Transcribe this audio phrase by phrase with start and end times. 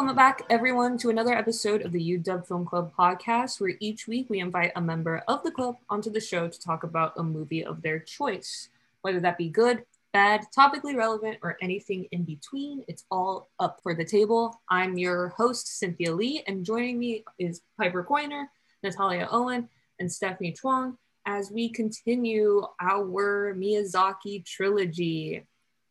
[0.00, 4.30] Welcome back, everyone, to another episode of the UW Film Club podcast, where each week
[4.30, 7.62] we invite a member of the club onto the show to talk about a movie
[7.62, 8.70] of their choice.
[9.02, 9.84] Whether that be good,
[10.14, 14.62] bad, topically relevant, or anything in between, it's all up for the table.
[14.70, 18.46] I'm your host, Cynthia Li, and joining me is Piper Coyner,
[18.82, 20.96] Natalia Owen, and Stephanie Chuang
[21.26, 25.44] as we continue our Miyazaki trilogy.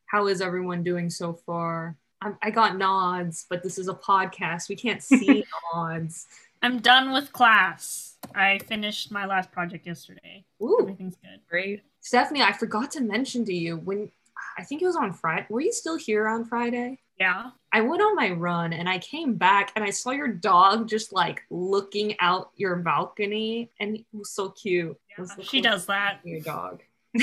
[0.08, 1.96] How is everyone doing so far?
[2.22, 4.70] I, I got nods, but this is a podcast.
[4.70, 6.28] We can't see nods.
[6.62, 8.18] I'm done with class.
[8.36, 10.44] I finished my last project yesterday.
[10.62, 11.40] Ooh, Everything's good.
[11.50, 11.84] great.
[12.02, 14.12] Stephanie, I forgot to mention to you when
[14.58, 15.45] I think it was on Friday.
[15.50, 17.00] Were you still here on Friday?
[17.18, 17.52] Yeah.
[17.72, 21.14] I went on my run and I came back and I saw your dog just
[21.14, 24.97] like looking out your balcony and it was so cute.
[25.17, 26.20] Yeah she does that.
[26.23, 26.81] your dog.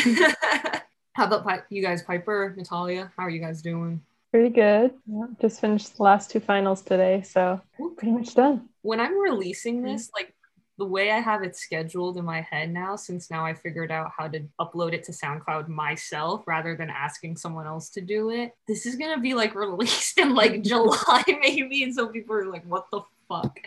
[1.15, 3.11] how about you guys, Piper, Natalia?
[3.17, 4.03] How are you guys doing?
[4.31, 4.93] Pretty good.
[5.07, 7.61] Yeah, just finished the last two finals today, so
[7.97, 8.69] pretty much done.
[8.83, 10.35] When I'm releasing this, like
[10.79, 14.11] the way I have it scheduled in my head now, since now I figured out
[14.17, 18.53] how to upload it to SoundCloud myself rather than asking someone else to do it,
[18.69, 22.65] this is gonna be like released in like July maybe, and so people are like,
[22.67, 23.59] "What the fuck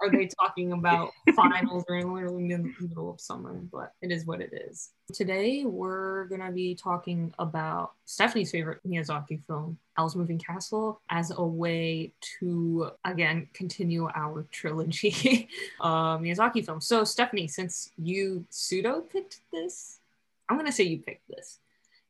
[0.00, 4.26] are they talking about?" Finals are literally in the middle of summer, but it is
[4.26, 4.90] what it is.
[5.12, 11.44] Today we're gonna be talking about Stephanie's favorite Miyazaki film, Howl's Moving Castle, as a
[11.44, 15.48] way to again continue our trilogy
[15.80, 16.80] uh, Miyazaki film.
[16.80, 20.00] So, Stephanie, since you pseudo picked this,
[20.48, 21.58] I'm gonna say you picked this.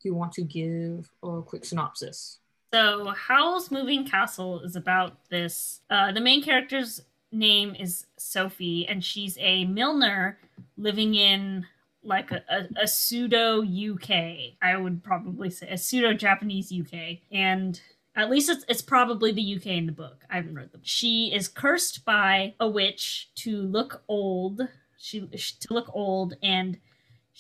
[0.02, 2.38] Do you want to give a quick synopsis?
[2.72, 5.80] So, Howl's Moving Castle is about this.
[5.90, 10.38] Uh, the main character's name is Sophie, and she's a milliner
[10.76, 11.66] living in
[12.02, 14.54] like a, a, a pseudo UK.
[14.62, 17.19] I would probably say a pseudo Japanese UK.
[17.31, 17.81] And
[18.16, 20.25] at least it's, it's probably the UK in the book.
[20.31, 20.81] I haven't read them.
[20.84, 24.62] She is cursed by a witch to look old.
[24.97, 26.78] She to look old and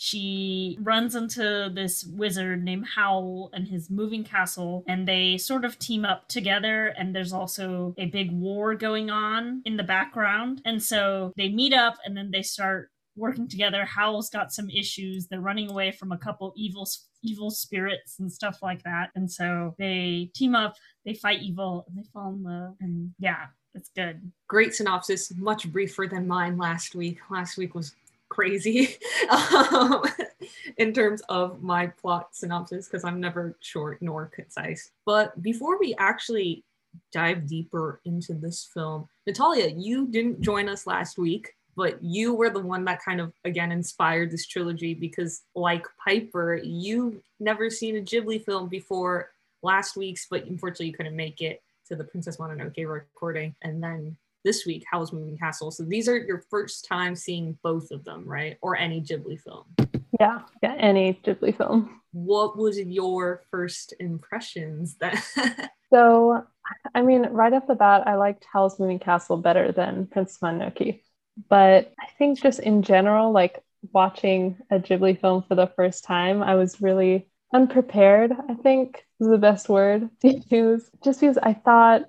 [0.02, 5.78] she runs into this wizard named Howl and his moving castle, and they sort of
[5.78, 6.94] team up together.
[6.96, 10.62] And there's also a big war going on in the background.
[10.64, 13.84] And so they meet up and then they start working together.
[13.84, 15.26] Howl's got some issues.
[15.26, 16.88] They're running away from a couple evil
[17.22, 19.10] evil spirits and stuff like that.
[19.14, 22.74] And so they team up, they fight evil, and they fall in love.
[22.80, 24.32] And yeah, it's good.
[24.48, 27.18] Great synopsis, much briefer than mine last week.
[27.30, 27.94] Last week was
[28.30, 28.96] crazy
[29.30, 30.02] um,
[30.78, 34.90] in terms of my plot synopsis because I'm never short nor concise.
[35.04, 36.64] But before we actually
[37.12, 42.50] dive deeper into this film, Natalia, you didn't join us last week but you were
[42.50, 47.96] the one that kind of again inspired this trilogy because like piper you've never seen
[47.96, 49.30] a ghibli film before
[49.62, 54.16] last week's but unfortunately you couldn't make it to the princess mononoke recording and then
[54.44, 58.24] this week howl's moving castle so these are your first time seeing both of them
[58.26, 59.64] right or any ghibli film
[60.18, 62.00] Yeah, yeah, any Ghibli film.
[62.12, 65.22] what was your first impressions that
[65.92, 66.44] So,
[66.94, 71.00] I mean, right off the bat, I liked Howl's Moving Castle better than Princess Mononoke.
[71.48, 73.58] But I think just in general, like
[73.92, 79.26] watching a Ghibli film for the first time, I was really unprepared, I think is
[79.28, 80.88] the best word to use.
[81.02, 82.08] Just because I thought,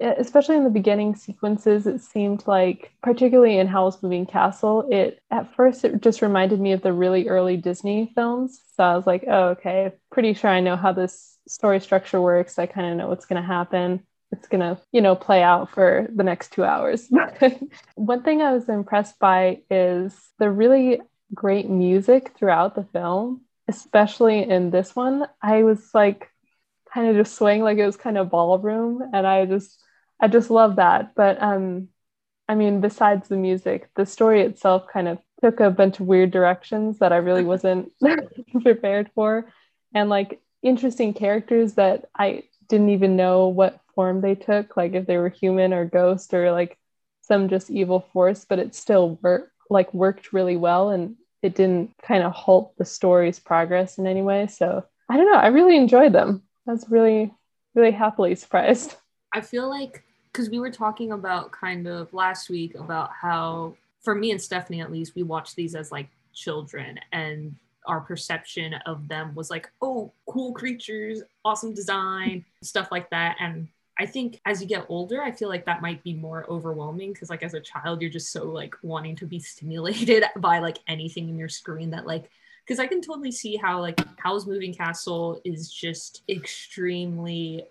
[0.00, 5.54] especially in the beginning sequences, it seemed like, particularly in Howl's Moving Castle, it at
[5.54, 8.60] first it just reminded me of the really early Disney films.
[8.76, 12.58] So I was like, oh, okay, pretty sure I know how this story structure works.
[12.58, 14.02] I kind of know what's going to happen
[14.32, 17.08] it's gonna you know play out for the next two hours
[17.94, 21.00] one thing i was impressed by is the really
[21.34, 26.30] great music throughout the film especially in this one i was like
[26.92, 29.80] kind of just swaying like it was kind of ballroom and i just
[30.20, 31.88] i just love that but um
[32.48, 36.30] i mean besides the music the story itself kind of took a bunch of weird
[36.30, 37.92] directions that i really wasn't
[38.62, 39.50] prepared for
[39.94, 45.06] and like interesting characters that i didn't even know what form they took, like if
[45.06, 46.78] they were human or ghost or like
[47.22, 51.90] some just evil force, but it still worked like worked really well and it didn't
[52.00, 54.46] kind of halt the story's progress in any way.
[54.46, 55.38] So I don't know.
[55.38, 56.42] I really enjoyed them.
[56.68, 57.34] I was really,
[57.74, 58.94] really happily surprised.
[59.32, 60.04] I feel like
[60.36, 64.82] because we were talking about kind of last week about how, for me and Stephanie
[64.82, 67.56] at least, we watched these as like children and
[67.86, 73.36] our perception of them was like, oh, cool creatures, awesome design, stuff like that.
[73.40, 73.68] And
[73.98, 77.30] I think as you get older, I feel like that might be more overwhelming because,
[77.30, 81.30] like, as a child, you're just so like wanting to be stimulated by like anything
[81.30, 82.28] in your screen that like
[82.66, 87.64] because I can totally see how like Howl's Moving Castle is just extremely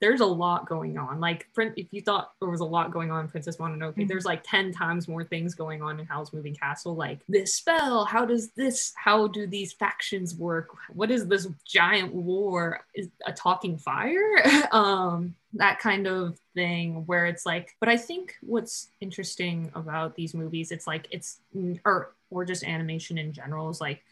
[0.00, 1.18] there's a lot going on.
[1.20, 4.06] Like, if you thought there was a lot going on in Princess Mononoke, Mhm.
[4.08, 6.94] there's like 10 times more things going on in Howl's Moving Castle.
[6.94, 10.68] Like, this spell, how does this, how do these factions work?
[10.92, 12.84] What is this giant war?
[12.94, 14.42] Is a talking fire?
[14.72, 20.32] um, that kind of thing where it's like, but I think what's interesting about these
[20.34, 21.40] movies, it's like, it's,
[21.84, 24.02] or, or just animation in general is like,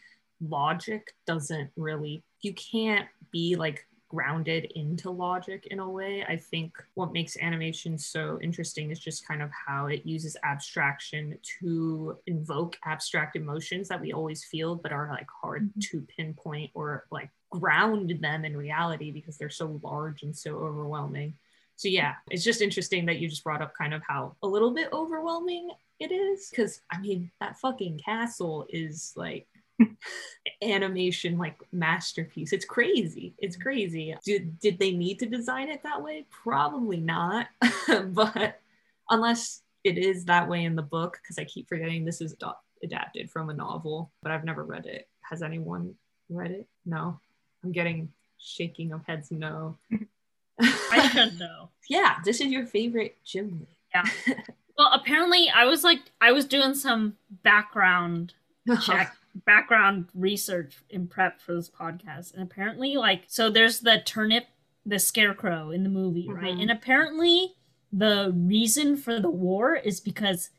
[0.49, 6.23] logic doesn't really, you can't be like grounded into logic in a way.
[6.27, 11.37] I think what makes animation so interesting is just kind of how it uses abstraction
[11.59, 15.81] to invoke abstract emotions that we always feel but are like hard Mhm.
[15.89, 21.33] to pinpoint or like ground them in reality because they're so large and so overwhelming.
[21.75, 24.71] So yeah, it's just interesting that you just brought up kind of how a little
[24.73, 25.69] bit overwhelming
[25.99, 29.47] it is because I mean that fucking castle is like
[30.61, 32.53] animation like masterpiece.
[32.53, 33.33] It's crazy.
[33.37, 34.15] It's crazy.
[34.25, 36.25] Did did they need to design it that way?
[36.29, 37.47] Probably not.
[38.07, 38.59] but
[39.09, 42.51] unless it is that way in the book, because I keep forgetting this is do-
[42.83, 45.07] adapted from a novel, but I've never read it.
[45.21, 45.95] Has anyone
[46.29, 46.67] read it?
[46.85, 47.19] No.
[47.63, 49.31] I'm getting shaking of heads.
[49.31, 49.77] No.
[50.59, 51.69] I should know.
[51.89, 53.65] yeah, this is your favorite Ghibli.
[53.93, 54.03] Yeah.
[54.77, 58.33] Well, apparently, I was like, I was doing some background
[58.83, 59.15] check,
[59.45, 64.45] background research in prep for this podcast, and apparently, like, so there's the turnip,
[64.85, 66.55] the scarecrow in the movie, right?
[66.55, 66.61] Mhm.
[66.63, 67.53] And apparently,
[67.91, 70.49] the reason for the war is because,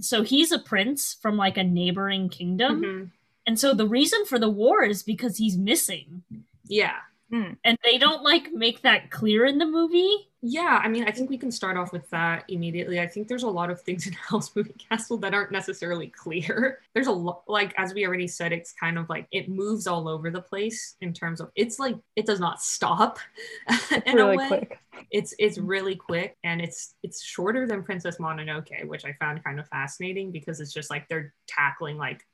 [0.00, 3.10] so he's a prince from like a neighboring kingdom, Mhm.
[3.46, 6.22] and so the reason for the war is because he's missing,
[6.68, 7.00] Yeah.
[7.30, 7.54] Hmm.
[7.64, 10.28] and they don't like make that clear in the movie.
[10.42, 13.00] Yeah, I mean, I think we can start off with that immediately.
[13.00, 16.78] I think there's a lot of things in Howl's Moving Castle that aren't necessarily clear.
[16.94, 20.06] There's a lot, like, as we already said, it's kind of like it moves all
[20.08, 23.18] over the place in terms of it's like it does not stop
[24.06, 24.46] in It's really a way.
[24.48, 24.78] quick.
[25.10, 29.58] It's it's really quick and it's it's shorter than Princess Mononoke, which I found kind
[29.58, 32.24] of fascinating because it's just like they're tackling like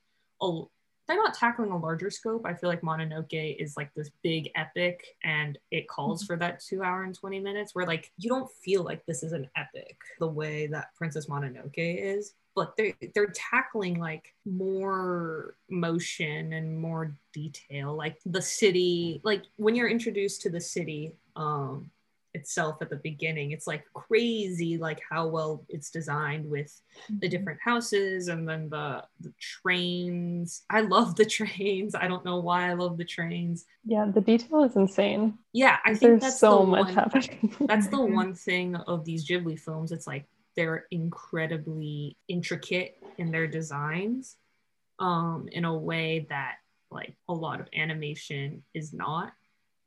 [0.41, 0.61] a
[1.07, 2.45] they're not tackling a larger scope.
[2.45, 6.81] I feel like Mononoke is like this big epic and it calls for that two
[6.81, 10.27] hour and 20 minutes where like you don't feel like this is an epic the
[10.27, 12.35] way that Princess Mononoke is.
[12.55, 19.73] But they're they're tackling like more motion and more detail, like the city, like when
[19.73, 21.89] you're introduced to the city, um,
[22.33, 23.51] itself at the beginning.
[23.51, 26.81] It's like crazy like how well it's designed with
[27.19, 30.63] the different houses and then the, the trains.
[30.69, 31.95] I love the trains.
[31.95, 33.65] I don't know why i love the trains.
[33.85, 35.37] Yeah, the detail is insane.
[35.53, 37.55] yeah i think There's that's so the much one, happening.
[37.67, 39.91] that's the one thing of these ghibli films.
[39.91, 40.25] It's like
[40.55, 44.37] they're incredibly intricate in their designs
[44.99, 46.55] um in a way that
[46.91, 49.33] like a lot of animation is not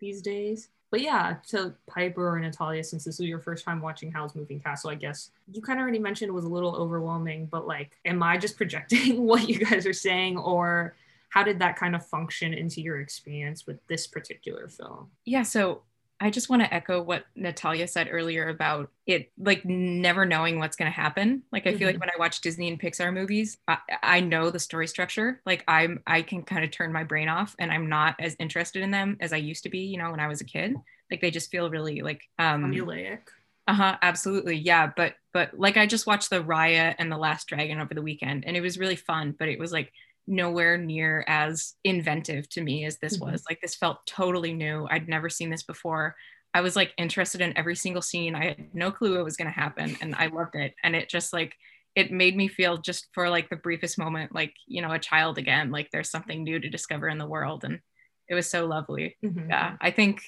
[0.00, 0.68] these days.
[0.90, 4.60] But yeah to piper or natalia since this was your first time watching howl's moving
[4.60, 7.98] castle i guess you kind of already mentioned it was a little overwhelming but like
[8.06, 10.94] am i just projecting what you guys are saying or
[11.36, 15.10] how did that kind of function into your experience with this particular film?
[15.24, 15.82] Yeah so
[16.20, 20.76] i just want to echo what natalia said earlier about it like never knowing what's
[20.76, 21.42] going to happen.
[21.52, 22.00] Like i feel like Mhm.
[22.00, 25.40] when i watch disney and pixar movies I, I know the story structure.
[25.46, 28.82] Like i'm i can kind of turn my brain off and i'm not as interested
[28.82, 30.74] in them as i used to be you know when i was a kid.
[31.10, 33.20] Like they just feel really like um formulaic.
[33.68, 37.80] Uh-huh absolutely yeah but but like i just watched the raya and the last dragon
[37.80, 39.92] over the weekend and it was really fun but it was like
[40.26, 43.20] nowhere near as inventive to me as this Mhm.
[43.20, 43.44] was.
[43.48, 44.86] Like this felt totally new.
[44.90, 46.16] I'd never seen this before.
[46.54, 48.34] I was like interested in every single scene.
[48.34, 50.74] I had no clue what was going to happen and i loved it.
[50.82, 51.54] And it just like
[51.94, 55.38] it made me feel just for like the briefest moment like you know a child
[55.38, 57.80] again like there's something new to discover in the world and
[58.28, 59.16] it was so lovely.
[59.24, 59.48] Mhm.
[59.48, 60.20] yeah i think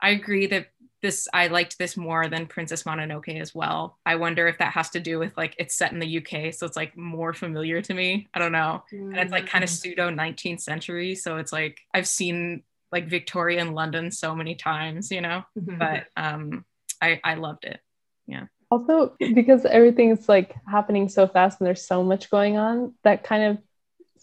[0.00, 0.68] i agree that
[1.02, 4.90] this i liked this more than princess mononoke as well i wonder if that has
[4.90, 7.94] to do with like it's set in the uk so it's like more familiar to
[7.94, 9.74] me i don't know and it's like kind of Mhm.
[9.74, 15.20] pseudo 19th century so it's like i've seen like victorian london so many times you
[15.20, 15.78] know Mhm.
[15.78, 16.64] but um
[17.00, 17.80] i i loved it
[18.26, 18.46] Yeah.
[18.70, 23.42] Also, because everything's like happening so fast and there's so much going on, that kind
[23.42, 23.58] of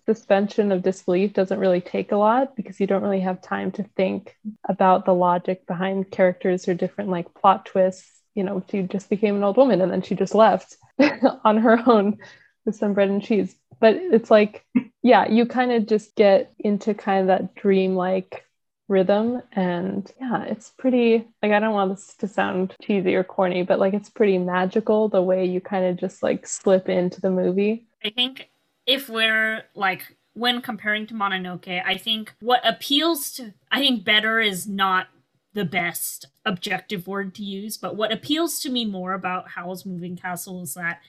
[0.08, 3.84] suspension of disbelief doesn't really take a lot because you don't really have time to
[3.96, 4.38] think
[4.68, 8.10] about the logic behind characters or different like plot twists.
[8.34, 10.78] You know, she just became an old woman and then she just left
[11.44, 12.18] on her own
[12.66, 13.54] with some bread and cheese.
[13.82, 14.66] But it's like,
[15.04, 18.46] yeah, you kind of just get into kind of that dream-like
[18.90, 23.62] rhythm and yeah it's pretty like i don't want this to sound cheesy or corny
[23.62, 27.30] but like it's pretty magical the way you kind of just like slip into the
[27.30, 28.50] movie I think
[28.88, 34.40] if we're like when comparing to Mononoke, I think what appeals to I think better
[34.40, 35.08] is not
[35.54, 40.16] the best objective word to use, but what appeals to me more about Howl's Moving
[40.16, 41.02] Castle is that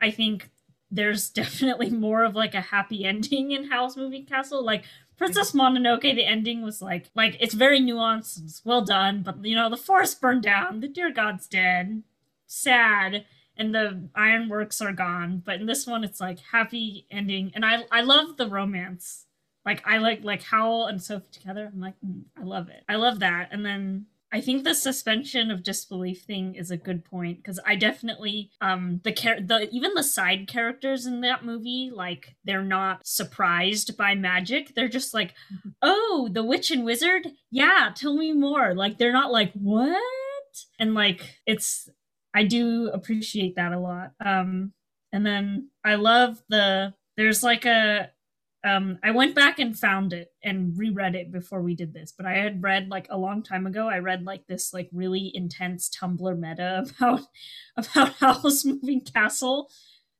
[0.00, 0.50] I think
[0.90, 4.64] there's definitely more of like a happy ending in Howl's Moving Castle.
[4.64, 4.84] Like
[5.16, 9.54] Princess Mononoke, the ending was like like it's very nuanced, it's well done, but you
[9.54, 12.02] know, the forest burned down, the deer god's dead.
[12.46, 13.24] Sad
[13.56, 15.42] and the ironworks are gone.
[15.44, 19.26] But in this one, it's like happy ending, and I I love the romance.
[19.64, 21.70] Like I like like Howl and Sophie together.
[21.72, 22.82] I'm like mm, I love it.
[22.88, 23.48] I love that.
[23.52, 27.76] And then I think the suspension of disbelief thing is a good point because I
[27.76, 33.06] definitely um the char- the even the side characters in that movie like they're not
[33.06, 34.74] surprised by magic.
[34.74, 35.34] They're just like,
[35.82, 37.28] "Oh, the witch and wizard?
[37.50, 40.00] Yeah, tell me more." Like they're not like, "What?"
[40.78, 41.90] And like it's
[42.34, 44.12] I do appreciate that a lot.
[44.24, 44.72] Um,
[45.12, 48.10] and then I love the there's like a
[48.64, 52.26] um, I went back and found it and reread it before we did this, but
[52.26, 53.88] I had read like a long time ago.
[53.88, 57.22] I read like this like really intense Tumblr meta about
[57.76, 59.68] about Howl's Moving Castle,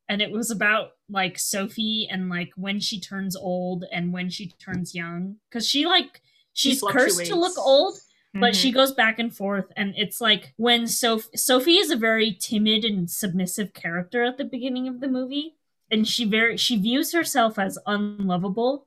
[0.09, 4.47] and it was about like Sophie and like when she turns old and when she
[4.47, 7.97] turns young because she like she's She cursed to look old,
[8.33, 8.61] but Mhm.
[8.61, 12.83] she goes back and forth and it's like when Soph- sophie is a very timid
[12.83, 15.55] and submissive character at the beginning of the movie
[15.91, 18.85] and she very she views herself as unlovable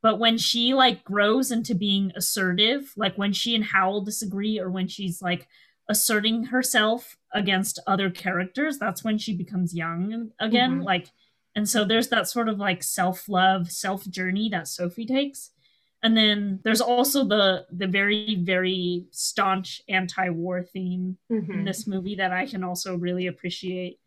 [0.00, 4.70] but when she like grows into being assertive like when she and howl disagree or
[4.70, 5.46] when she's like
[5.90, 10.84] asserting herself against other characters that's when she becomes young again Mhm.
[10.84, 11.08] like
[11.54, 15.50] and so there's that sort of like self-love self journey that sophie takes
[16.02, 21.64] and then there's also the the very very staunch anti-war theme in Mhm.
[21.64, 23.98] this movie that I can also really appreciate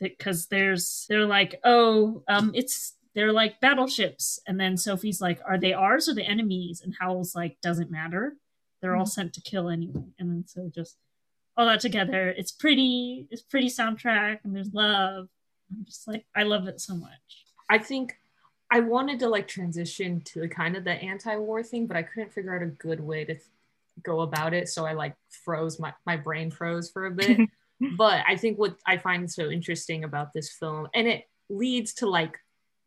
[0.00, 4.38] because there's they're like oh um it's they're like battleships.
[4.46, 6.80] And then Sophie's like are they ours or the enemies?
[6.84, 8.36] And Howl's like doesn't matter.
[8.80, 10.04] They're all sent to kill anyway.
[10.18, 10.96] And then so just
[11.56, 15.28] all that together it's pretty it's pretty soundtrack and there's love.
[15.70, 17.44] I'm just like I love it so much.
[17.68, 18.16] I think
[18.70, 22.32] I wanted to like transition to the kind of the anti-war thing, but I couldn't
[22.32, 23.36] figure out a good way to
[24.02, 24.68] go about it.
[24.68, 27.40] So I like froze my my brain froze for a bit.
[27.96, 32.08] but I think what I find so interesting about this film, and it leads to
[32.08, 32.38] like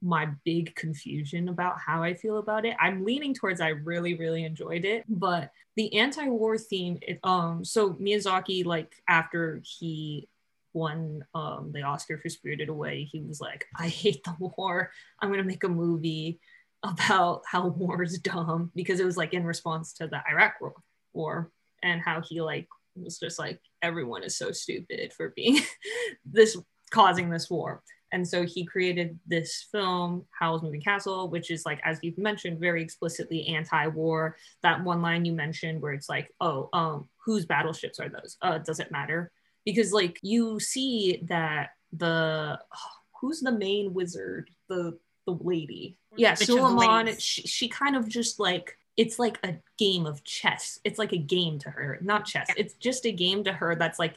[0.04, 2.76] my big confusion about how I feel about it.
[2.80, 7.94] I'm leaning towards I really really enjoyed it, but the anti-war theme, it, um, so
[7.94, 10.28] Miyazaki like after he
[10.74, 14.92] won um the Oscar for Spirited Away, he was like, I hate the war.
[15.20, 16.40] I'm gonna make a movie
[16.84, 20.74] about how war is dumb because it was like in response to the Iraq war,
[21.14, 21.52] war
[21.84, 25.60] and how he like was just like everyone is so stupid for being
[26.26, 26.58] this
[26.92, 27.82] causing this war.
[28.14, 32.60] And so he created this film, Howl's Moving Castle, which is like, as you've mentioned,
[32.60, 34.36] very explicitly anti-war.
[34.64, 38.36] That one line you mentioned where it's like, oh, um, whose battleships are those?
[38.42, 39.32] Uh, does it matter?
[39.66, 42.60] Because like you see that the
[43.22, 44.50] who's the main wizard?
[44.68, 45.98] The the lady.
[46.16, 47.16] Yeah, the Suliman.
[47.20, 50.80] She, she kind of just like it's like a game of chess.
[50.84, 52.48] It's like a game to her, not chess.
[52.50, 52.56] Yeah.
[52.58, 54.16] It's just a game to her that's like,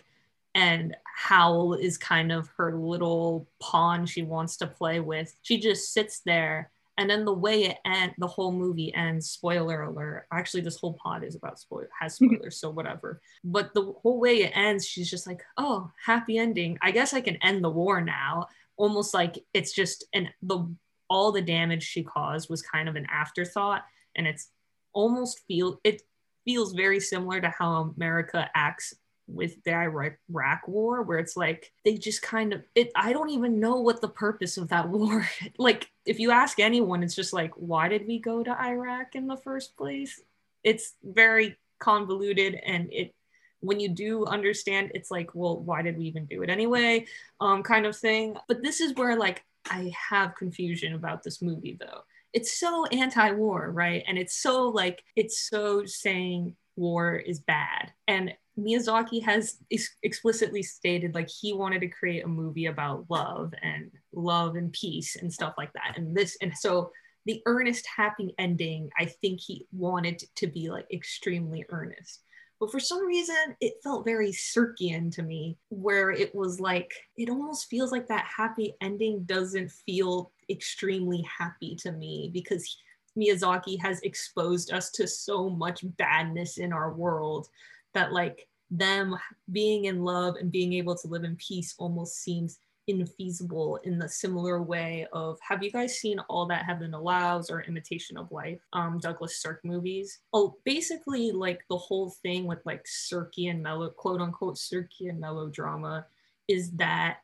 [0.55, 5.35] and Howl is kind of her little pawn she wants to play with.
[5.43, 6.71] She just sits there.
[6.97, 9.31] And then the way it end, the whole movie ends.
[9.31, 10.27] Spoiler alert!
[10.33, 12.35] Actually, this whole pod is about spoil has mm-hmm.
[12.37, 13.21] spoilers, so whatever.
[13.43, 16.79] But the whole way it ends, she's just like, "Oh, happy ending.
[16.83, 18.47] I guess I can end the war now."
[18.77, 20.73] Almost like it's just and the
[21.11, 23.83] all the damage she caused was kind of an afterthought,
[24.15, 24.51] and it's
[24.93, 26.03] almost feel it
[26.45, 28.95] feels very similar to how America acts
[29.27, 32.91] with the Iraq war, where it's like they just kind of it.
[32.95, 35.29] I don't even know what the purpose of that war.
[35.59, 39.27] like, if you ask anyone, it's just like, why did we go to Iraq in
[39.27, 40.21] the first place?
[40.63, 43.15] It's very convoluted, and it
[43.61, 47.07] when you do understand, it's like, well, why did we even do it anyway?
[47.41, 48.37] Um, kind of thing.
[48.47, 52.03] But this is where like I have confusion about this movie though.
[52.33, 54.05] It's so anti-war, right?
[54.07, 57.93] And it's so like it's so saying war is bad.
[58.07, 63.53] And Miyazaki has ex- explicitly stated like he wanted to create a movie about love
[63.63, 65.95] and love and peace and stuff like that.
[65.97, 66.91] And this and so
[67.27, 72.21] the earnest happy ending, I think he wanted to be like extremely earnest.
[72.61, 77.29] But for some reason, it felt very Sirkian to me, where it was like, it
[77.29, 82.77] almost feels like that happy ending doesn't feel extremely happy to me because
[83.19, 87.49] Miyazaki has exposed us to so much badness in our world
[87.95, 89.17] that, like, them
[89.53, 92.59] being in love and being able to live in peace almost seems
[92.89, 97.63] infeasible in the similar way of have you guys seen all that heaven allows or
[97.63, 100.21] imitation of life um douglas sirk movies?
[100.35, 106.07] Oh basically like the whole thing with like sirkian mellow quote unquote sirkian melodrama
[106.47, 107.19] is that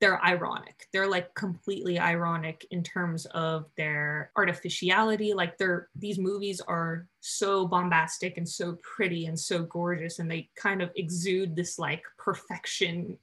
[0.00, 0.86] they're ironic.
[0.92, 5.34] They're like completely ironic in terms of their artificiality.
[5.34, 10.50] Like they're these movies are so bombastic and so pretty and so gorgeous, and they
[10.56, 13.18] kind of exude this like perfection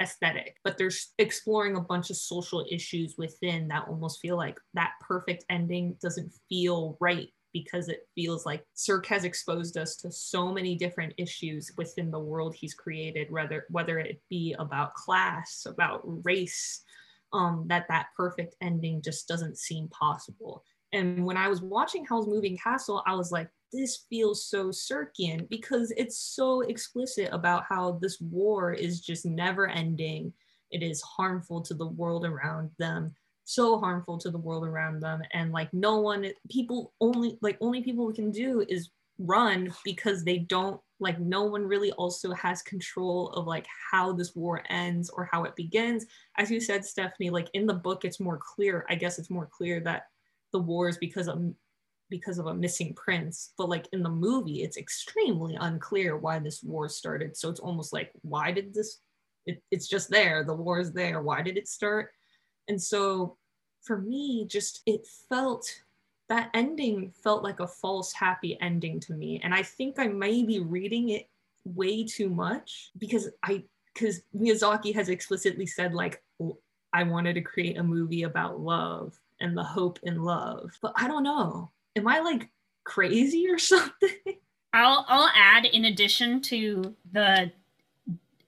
[0.00, 4.92] aesthetic but they're exploring a bunch of social issues within that almost feel like that
[5.00, 7.30] perfect ending doesn't feel right
[7.62, 12.18] because it feels like Sirk has exposed us to so many different issues within the
[12.18, 16.82] world he's created, whether whether it be about class, about race,
[17.32, 20.62] um, that that perfect ending just doesn't seem possible.
[20.92, 25.48] And when I was watching Howl's Moving Castle, I was like, this feels so Sirkian
[25.50, 30.32] because it's so explicit about how this war is just never ending.
[30.70, 33.14] It is harmful to the world around them
[33.48, 35.22] so harmful to the world around them.
[35.32, 40.38] And like no one people only like only people can do is run because they
[40.38, 45.28] don't like no one really also has control of like how this war ends or
[45.32, 46.04] how it begins.
[46.36, 49.48] As you said stephanie like in the book it's more clear i guess it's more
[49.50, 50.04] clear that
[50.52, 51.42] the war is because of
[52.10, 53.52] because of a missing prince.
[53.56, 57.36] But like in the movie it's extremely unclear why this war started.
[57.36, 58.98] So it's almost like why did this
[59.46, 60.44] it, it's just there.
[60.44, 61.22] The war is there.
[61.22, 62.10] Why did it start
[62.68, 63.36] and so
[63.82, 65.82] for me, just it felt
[66.28, 69.40] that ending felt like a false happy ending to me.
[69.42, 71.28] And I think I may be reading it
[71.64, 76.22] way too much because I because Miyazaki has explicitly said like
[76.92, 80.70] I wanted to create a movie about love and the hope in love.
[80.80, 81.70] But I don't know.
[81.96, 82.48] Am I like
[82.84, 84.10] crazy or something?
[84.72, 87.50] I'll I'll add in addition to the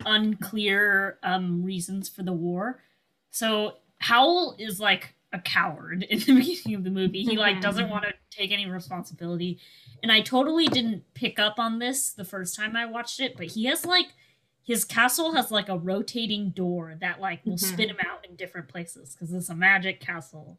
[0.05, 2.83] unclear um reasons for the war.
[3.31, 7.23] So Howl is like a coward in the beginning of the movie.
[7.23, 7.93] He like doesn't mm-hmm.
[7.93, 9.61] want to take any responsibility.
[10.03, 13.47] And I totally didn't pick up on this the first time I watched it, but
[13.47, 14.09] he has like
[14.63, 17.75] his castle has like a rotating door that like will mm-hmm.
[17.75, 20.59] spin him out in different places because it's a magic castle.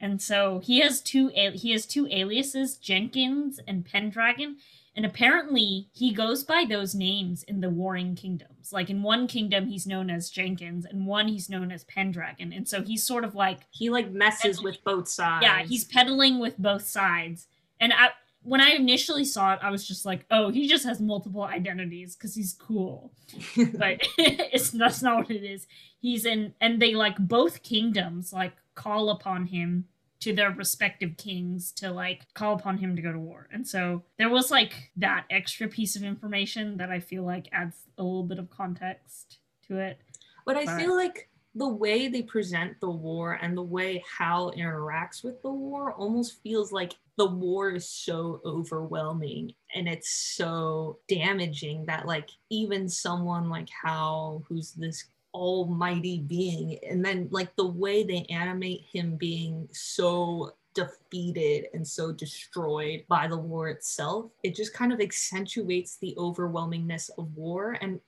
[0.00, 4.58] And so he has two he has two aliases, Jenkins and Pendragon,
[4.98, 8.72] and apparently, he goes by those names in the warring kingdoms.
[8.72, 12.52] Like in one kingdom, he's known as Jenkins, and one he's known as Pendragon.
[12.52, 14.64] And so he's sort of like he like messes peddling.
[14.64, 15.44] with both sides.
[15.44, 17.46] Yeah, he's peddling with both sides.
[17.78, 18.08] And I,
[18.42, 22.16] when I initially saw it, I was just like, oh, he just has multiple identities
[22.16, 23.12] because he's cool.
[23.76, 25.68] but it's that's not what it is.
[26.00, 29.84] He's in, and they like both kingdoms like call upon him
[30.20, 33.48] to their respective kings to like call upon him to go to war.
[33.52, 37.76] And so there was like that extra piece of information that I feel like adds
[37.98, 39.98] a little bit of context to it.
[40.44, 40.80] But I but...
[40.80, 45.50] feel like the way they present the war and the way Howl interacts with the
[45.50, 52.30] war almost feels like the war is so overwhelming and it's so damaging that like
[52.48, 55.04] even someone like Howl who's this
[55.38, 56.78] almighty being.
[56.88, 63.26] And then like the way they animate him being so defeated and so destroyed by
[63.26, 67.78] the war itself it just kind of accentuates the overwhelmingness of war.
[67.80, 68.00] And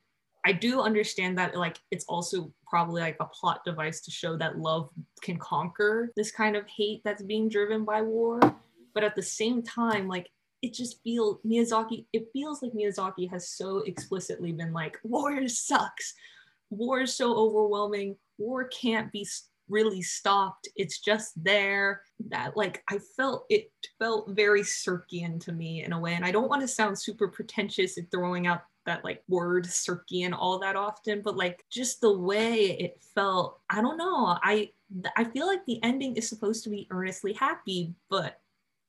[0.45, 4.59] i do understand that like it's also probably like a plot device to show that
[4.59, 4.89] love
[5.21, 8.39] can conquer this kind of hate that's being driven by war.
[8.95, 10.31] But at the same time like
[10.63, 16.15] it just feels Miyazaki, it feels like Miyazaki has so explicitly been like, war sucks
[16.71, 18.17] war is so overwhelming.
[18.39, 19.27] War can't be
[19.69, 20.69] really stopped.
[20.77, 22.03] It's just there.
[22.29, 26.15] That like I felt it felt very Sirkian to me in a way.
[26.15, 30.37] And I don't want to sound super pretentious in throwing out that like word Sirkian
[30.37, 34.39] all that often, but like just the way it felt, I don't know.
[34.43, 34.71] I
[35.17, 38.41] I feel like the ending is supposed to be earnestly happy, but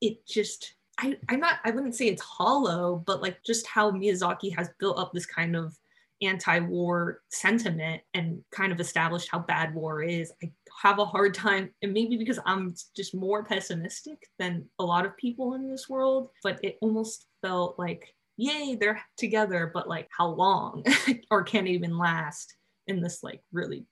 [0.02, 4.56] it just I, I'm not I wouldn't say it's hollow, but like just how Miyazaki
[4.56, 5.78] has built up this kind of
[6.22, 11.70] anti-war sentiment and kind of established how bad war is i have a hard time
[11.82, 16.30] and maybe because i'm just more pessimistic than a lot of people in this world
[16.44, 20.84] but it almost felt like yay they're together but like how long?
[21.32, 22.56] Or can it even last
[22.88, 23.86] in this like really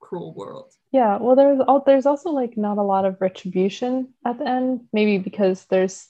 [0.00, 0.72] cruel world?
[0.92, 4.82] Yeah well there's all there's also like not a lot of retribution at the end
[4.92, 6.08] maybe because there's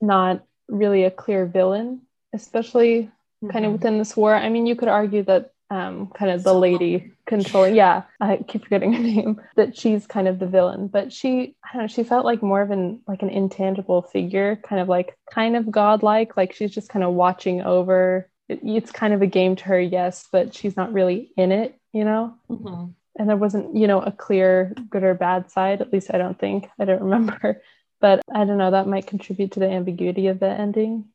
[0.00, 2.02] not really a clear villain
[2.34, 3.10] especially
[3.50, 3.72] kind of mm-hmm.
[3.72, 4.34] within this war.
[4.34, 8.64] I mean, you could argue that um, kind of the lady controlling, yeah, I keep
[8.64, 12.04] forgetting her name, that she's kind of the villain, but she, I don't know, she
[12.04, 16.36] felt like more of an like an intangible figure, kind of like kind of godlike,
[16.36, 18.28] like she's just kind of watching over.
[18.48, 21.78] It, it's kind of a game to her, yes, but she's not really in it.
[21.92, 22.34] you know?
[22.50, 22.94] Mhm.
[23.18, 25.80] And there wasn't, you know, a clear good or bad side.
[25.82, 26.68] At least I don't think.
[26.78, 27.62] I don't remember.
[28.00, 31.06] But I don't know, that might contribute to the ambiguity of the ending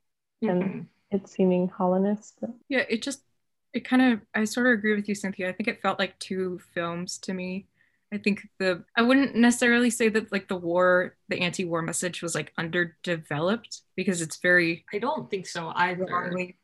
[0.42, 2.34] and Its seeming hollowness.
[2.40, 3.22] But Yeah, it just
[3.74, 5.50] it kind of I sort of agree with you, Cynthia.
[5.50, 7.68] I think it felt like two films to me.
[8.12, 12.36] I think the I wouldn't necessarily say that like the war, the anti-war message was
[12.36, 16.06] like underdeveloped because it's very I don't think so either.
[16.06, 16.58] wrongly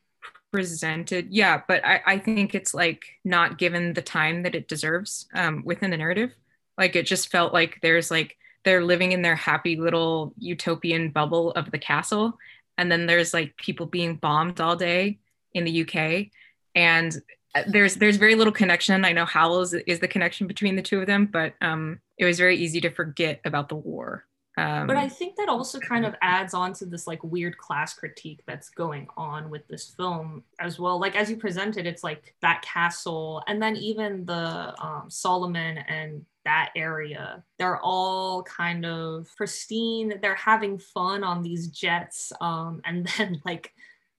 [0.51, 1.27] presented.
[1.31, 5.63] Yeah, but I, I think it's like not given the time that it deserves um,
[5.65, 6.31] within the narrative.
[6.77, 11.51] Like it just felt like there's like they're living in their happy little utopian bubble
[11.51, 12.37] of the castle,
[12.77, 15.19] and then there's like people being bombed all day
[15.53, 16.27] in the UK,
[16.75, 17.15] and
[17.55, 19.05] uh, there's there's very little connection.
[19.05, 22.37] I know Howl's is the connection between the two of them, but um, it was
[22.37, 24.25] very easy to forget about the war.
[24.55, 27.93] Um, But I think that also kind of adds on to this like weird class
[27.93, 30.99] critique that's going on with this film as well.
[30.99, 36.25] Like as you presented, it's like that castle, and then even the um, Suliman and
[36.45, 40.19] that area, they're all kind of pristine.
[40.21, 43.71] They're having fun on these jets, um, and then like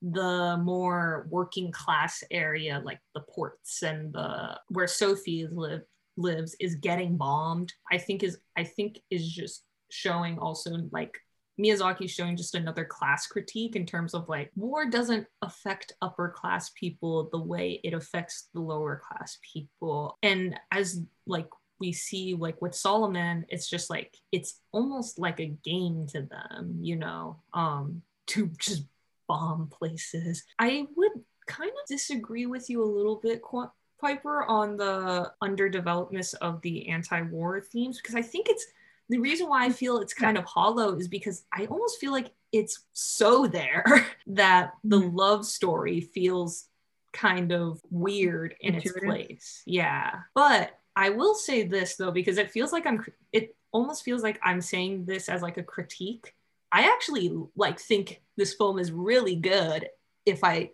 [0.02, 5.82] the more working class area, like the ports and the where Sophie live
[6.16, 7.72] lives, is getting bombed.
[7.90, 11.18] I think is I think is just showing also like
[11.60, 16.70] Miyazaki showing just another class critique in terms of like war doesn't affect upper class
[16.70, 20.18] people the way it affects the lower class people.
[20.22, 21.48] And as like
[21.84, 26.78] we see like with Suliman, it's just like it's almost like a game to them,
[26.80, 28.84] you know, um, to just
[29.28, 30.44] bomb places.
[30.58, 31.12] I would
[31.46, 33.70] kind of disagree with you a little bit, Qu-
[34.00, 38.64] Piper, on the underdevelopedness of the anti-war themes because I think it's
[39.10, 42.32] the reason why I feel it's kind of hollow is because I almost feel like
[42.52, 43.84] it's so there
[44.28, 46.66] that the love story feels
[47.12, 49.62] kind of weird in its place.
[49.66, 50.20] Yeah.
[50.34, 54.38] But I will say this though, because it feels like I'm, it almost feels like
[54.42, 56.34] I'm saying this as like a critique.
[56.70, 59.88] I actually like think this film is really good
[60.26, 60.70] if I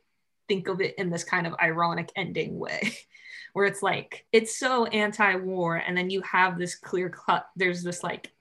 [0.48, 2.96] think of it in this kind of ironic ending way.
[3.52, 8.02] where it's like it's so anti-war and then you have this clear cut there's this
[8.02, 8.32] like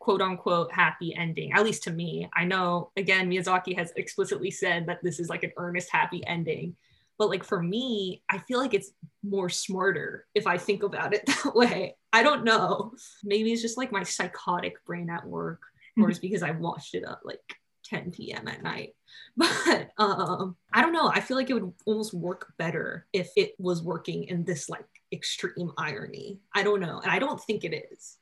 [0.00, 4.86] quote unquote happy ending at least to me i know again miyazaki has explicitly said
[4.86, 6.74] that this is like an earnest happy ending
[7.18, 11.26] but like for me i feel like it's more smarter if i think about it
[11.44, 11.96] that way.
[12.12, 12.92] I don't know.
[13.22, 15.60] Maybe it's just like my psychotic brain at work
[16.00, 17.40] or it's because i watched it at like
[17.84, 18.94] 10 p.m at night.
[19.36, 21.08] But um i don't know.
[21.08, 24.86] I feel like it would almost work better if it was working in this like
[25.12, 26.38] extreme irony.
[26.54, 27.00] I don't know.
[27.00, 28.16] And i don't think it is.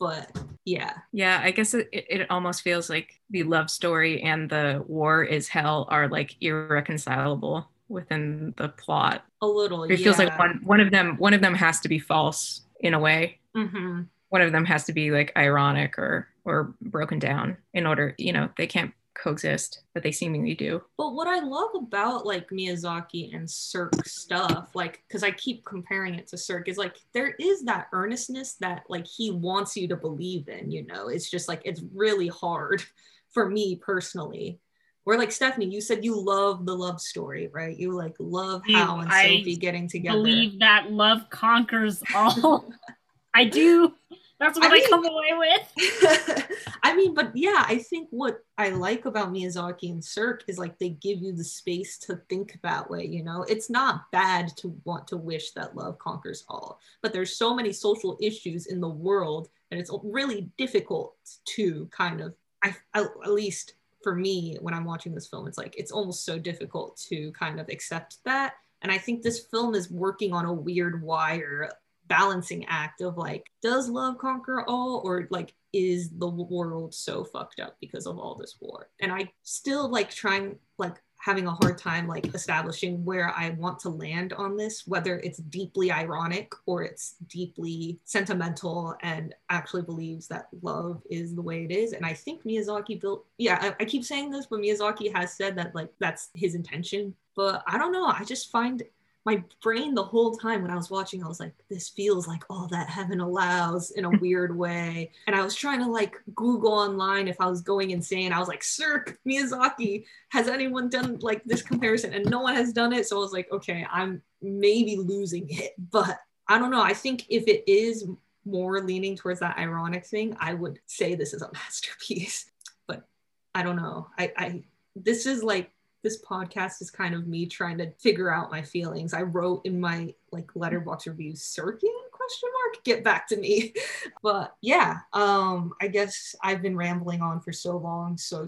[0.00, 0.94] But yeah.
[1.12, 5.22] Yeah, I guess it, it it almost feels like the love story and the war
[5.22, 9.24] is hell are like irreconcilable within the plot.
[9.40, 11.98] a little It feels like one one of them one of them has to be
[11.98, 13.38] false in a way.
[13.56, 14.08] Mhm.
[14.30, 18.32] One of them has to be like ironic or or broken down in order, you
[18.32, 20.82] know, they can't coexist, but they seemingly do.
[20.96, 26.14] But what I love about like Miyazaki and Sirk stuff, like, because I keep comparing
[26.14, 29.96] it to Sirk, is like there is that earnestness that like he wants you to
[29.96, 31.08] believe in, you know?
[31.08, 32.82] It's just like it's really hard
[33.32, 34.58] for me personally.
[35.04, 37.76] Where like Stephanie, you said you love the love story, right?
[37.76, 40.18] You like love Howl and I Sophie getting together.
[40.18, 42.72] I believe that love conquers all.
[43.34, 43.94] I do.
[44.38, 46.48] That's what I I, mean- come away with.
[46.82, 50.78] I mean, but yeah, I think what I like about Miyazaki and Sirk is like
[50.78, 53.44] they give you the space to think that way, you know?
[53.48, 57.72] It's not bad to want to wish that love conquers all, but there's so many
[57.72, 63.74] social issues in the world and it's really difficult to kind of I at least
[64.02, 67.60] for me when I'm watching this film, it's like it's almost so difficult to kind
[67.60, 68.54] of accept that.
[68.82, 71.70] And I think this film is working on a weird wire
[72.08, 77.60] balancing act of like does love conquer all or like is the world so fucked
[77.60, 81.78] up because of all this war and i still like trying like having a hard
[81.78, 86.82] time like establishing where i want to land on this whether it's deeply ironic or
[86.82, 91.92] it's deeply sentimental and actually believes that love is the way it is.
[91.92, 95.56] And i think miyazaki built yeah I, I keep saying this but miyazaki has said
[95.56, 97.14] that like that's his intention.
[97.34, 98.06] But i don't know.
[98.06, 98.82] I just find
[99.24, 102.42] my brain the whole time when I was watching, I was like, this feels like
[102.50, 105.12] all that heaven allows in a weird way.
[105.26, 108.32] And I was trying to like Google online if I was going insane.
[108.32, 112.12] I was like, Sirk, Miyazaki, has anyone done like this comparison?
[112.14, 113.06] And no one has done it.
[113.06, 115.72] So I was like, okay, I'm maybe losing it.
[115.90, 116.82] But I don't know.
[116.82, 118.06] I think if it is
[118.44, 122.50] more leaning towards that ironic thing, I would say this is a masterpiece.
[122.88, 123.06] But
[123.54, 124.08] I don't know.
[124.18, 124.62] I, I
[124.96, 125.70] this is like
[126.02, 129.14] this podcast is kind of me trying to figure out my feelings.
[129.14, 131.90] I wrote in my like Letterboxd review, Circuit
[132.22, 133.74] question mark, get back to me.
[134.22, 138.16] But yeah, um, I guess I've been rambling on for so long.
[138.16, 138.46] So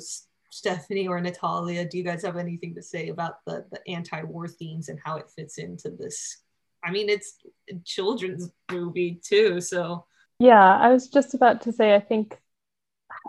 [0.50, 4.88] Stephanie or Natalia, do you guys have anything to say about the the anti-war themes
[4.88, 6.42] and how it fits into this?
[6.84, 7.38] I mean, it's
[7.70, 10.06] a children's movie too, so
[10.38, 12.38] yeah, I was just about to say I think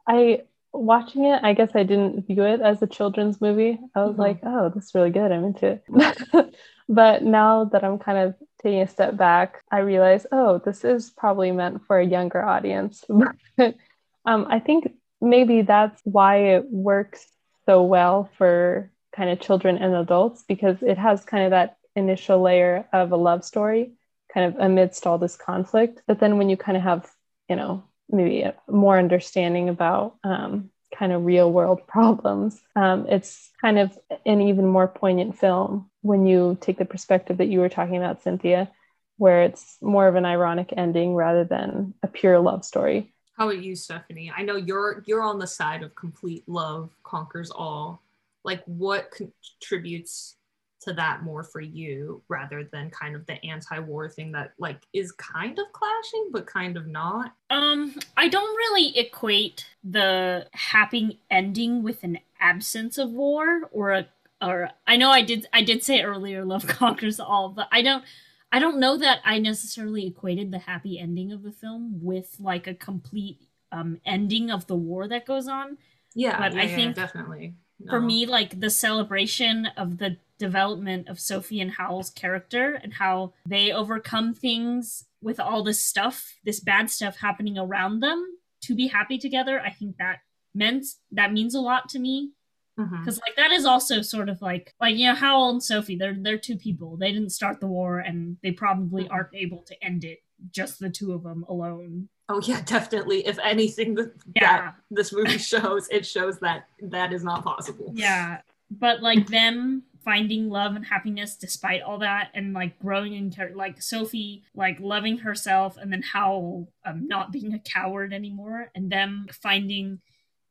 [0.08, 0.44] I
[0.82, 3.80] watching it, I guess I didn't view it as a children's movie.
[3.96, 4.22] I was mm-hmm.
[4.22, 5.32] like, oh, this is really good.
[5.32, 6.56] I'm into it.
[6.90, 11.10] but now that I'm kind of taking a step back, I realize, oh, this is
[11.10, 13.04] probably meant for a younger audience.
[13.60, 17.26] um, I think maybe that's why it works
[17.66, 22.42] so well for kind of children and adults because it has kind of that initial
[22.42, 23.94] layer of a love story
[24.34, 26.02] kind of amidst all this conflict.
[26.08, 27.10] But then when you kind of have,
[27.50, 32.60] you know, maybe more understanding about um, kind of real world problems.
[32.76, 37.48] Um, it's kind of an even more poignant film when you take the perspective that
[37.48, 38.72] you were talking about, Cynthia,
[39.18, 43.12] where it's more of an ironic ending rather than a pure love story.
[43.38, 44.32] How about you, Stephanie?
[44.36, 48.02] I know you're you're on the side of complete love conquers all.
[48.46, 50.38] Like, what contributes
[50.86, 55.12] to that more for you rather than kind of the anti-war thing that like is
[55.12, 57.34] kind of clashing but kind of not?
[57.50, 64.08] Um i don't really equate the happy ending with an absence of war or a
[64.42, 68.04] or i know i did i did say earlier love conquers all but i don't
[68.52, 72.68] i don't know that i necessarily equated the happy ending of the film with like
[72.68, 73.40] a complete
[73.72, 75.78] um ending of the war that goes on.
[76.14, 77.92] Yeah but yeah, i think yeah, definitely no.
[77.92, 83.34] for me like the celebration of the development of Sophie and Howl's character and how
[83.48, 88.88] they overcome things with all this stuff, this bad stuff happening around them to be
[88.88, 89.60] happy together.
[89.60, 90.20] I think that
[90.54, 92.32] meant that means a lot to me
[92.78, 93.26] because mm-hmm.
[93.26, 96.38] like that is also sort of like like you know Howl and Sophie they're they're
[96.38, 99.14] two people they didn't start the war and they probably mm-hmm.
[99.14, 100.20] aren't able to end it
[100.52, 102.10] just the two of them alone.
[102.30, 103.26] Oh yeah, definitely.
[103.26, 104.58] If anything that, yeah.
[104.58, 107.92] that this movie shows, it shows that that is not possible.
[107.94, 108.40] Yeah,
[108.72, 113.58] but like them finding love and happiness despite all that and like growing in character
[113.58, 118.92] like sophie like loving herself and then how um, not being a coward anymore and
[118.92, 120.00] them finding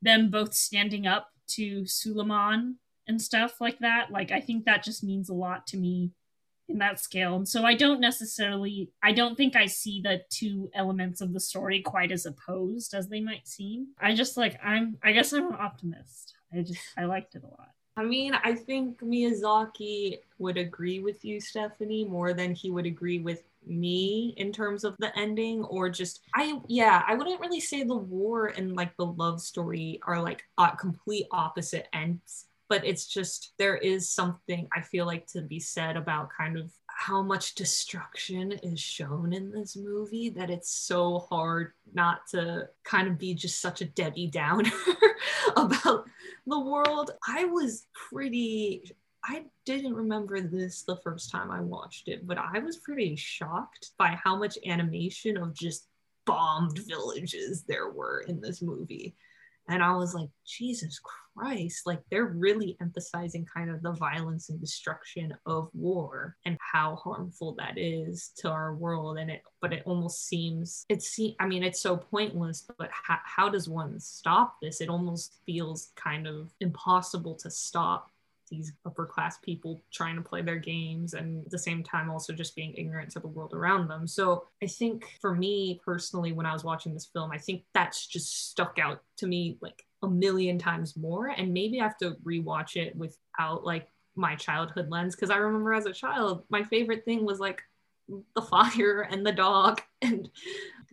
[0.03, 2.75] them both standing up to Suliman
[3.07, 6.11] and stuff like that like i think that just means a lot to me
[6.69, 7.37] in that scale.
[7.37, 11.41] And so i don't necessarily i don't think i see the two elements of the
[11.41, 13.89] story quite as opposed as they might seem.
[14.01, 16.35] I just like i'm i guess i'm an optimist.
[16.53, 17.71] I just i liked it a lot.
[17.97, 23.21] I mean, I think Miyazaki would agree with you, Stephanie, more than he would agree
[23.21, 27.83] with me in terms of the ending or just I yeah, I wouldn't really say
[27.83, 33.07] the war and like the love story are like uh, complete opposite ends, but it's
[33.07, 37.55] just there is something I feel like to be said about kind of how much
[37.55, 43.35] destruction is shown in this movie that it's so hard not to kind of be
[43.35, 44.71] just such a Debbie Downer
[45.57, 46.07] about
[46.47, 47.11] the world.
[47.27, 48.95] I was pretty
[49.27, 53.93] I didn't remember this the first time I watched it, but I was pretty shocked
[53.99, 55.89] by how much animation of just
[56.27, 59.15] bombed villages there were in this movie.
[59.69, 64.61] And I was like, Jesus Christ, like they're really emphasizing kind of the violence and
[64.61, 69.19] destruction of war and how harmful that is to our world.
[69.19, 73.49] And it, but it almost seems, it's, I mean, it's so pointless, but how, how
[73.49, 74.81] does one stop this?
[74.81, 78.11] It almost feels kind of impossible to stop
[78.51, 82.33] these upper class people trying to play their games and at the same time also
[82.33, 84.07] just being ignorant to the world around them.
[84.07, 88.07] So I think for me personally, when I was watching this film, I think that's
[88.07, 91.29] just stuck out to me like a million times more.
[91.29, 95.75] And maybe I have to rewatch it without like my childhood lens because I remember
[95.75, 97.63] as a child, my favorite thing was like
[98.35, 100.29] the fire and the dog and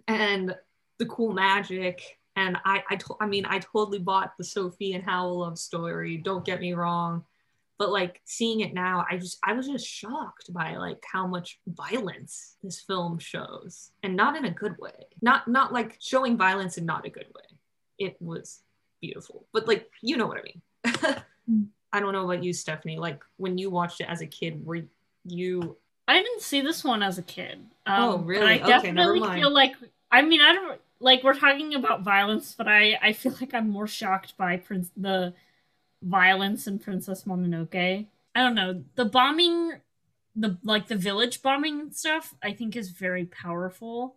[0.07, 0.55] and
[0.97, 5.03] the cool magic and I, I, to- I mean, I totally bought the Sophie and
[5.03, 6.15] Howl love story.
[6.15, 7.25] Don't get me wrong,
[7.81, 11.59] but like seeing it now i just i was just shocked by like how much
[11.65, 16.77] violence this film shows and not in a good way not not like showing violence
[16.77, 17.57] in not a good way
[17.97, 18.61] it was
[19.01, 21.61] beautiful but like you know what i mean
[21.93, 24.81] i don't know about you stephanie like when you watched it as a kid were
[25.25, 25.75] you
[26.07, 29.51] i didn't see this one as a kid um, oh really i definitely okay, feel
[29.51, 29.73] like
[30.11, 33.69] i mean i don't like we're talking about violence but i i feel like i'm
[33.69, 35.33] more shocked by prince the
[36.03, 38.07] violence in Princess Mononoke.
[38.35, 38.83] I don't know.
[38.95, 39.73] The bombing
[40.35, 44.15] the like the village bombing stuff I think is very powerful.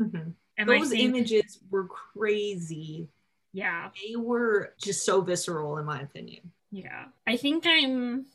[0.00, 0.30] Mm-hmm.
[0.58, 3.08] And those think, images were crazy.
[3.56, 3.88] Yeah.
[4.06, 6.52] They were just so visceral in my opinion.
[6.70, 7.06] Yeah.
[7.26, 8.26] I think I'm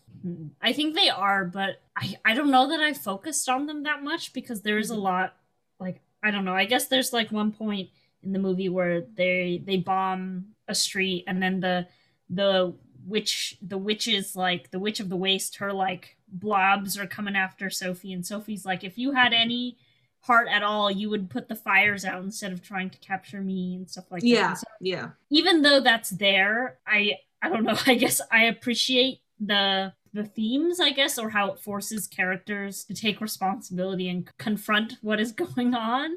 [0.60, 4.04] I think they are, but I I don't know that I focused on them that
[4.04, 5.04] much because there is a mm-hmm.
[5.04, 5.36] lot
[5.80, 6.56] like I don't know.
[6.56, 7.90] I guess there's like one point
[8.24, 11.88] in the movie where they they bomb a street and then the
[12.28, 12.74] the
[13.06, 17.70] witch the witches like the witch of the waste her like blobs are coming after
[17.70, 19.78] Sophie and Sophie's like if you had any
[20.22, 23.76] heart at all you would put the fires out instead of trying to capture me
[23.76, 24.58] and stuff like yeah that.
[24.60, 27.78] So yeah even though that's there, I I don't know.
[27.88, 32.94] I guess I appreciate the the themes, I guess, or how it forces characters to
[32.94, 36.12] take responsibility and confront what is going on.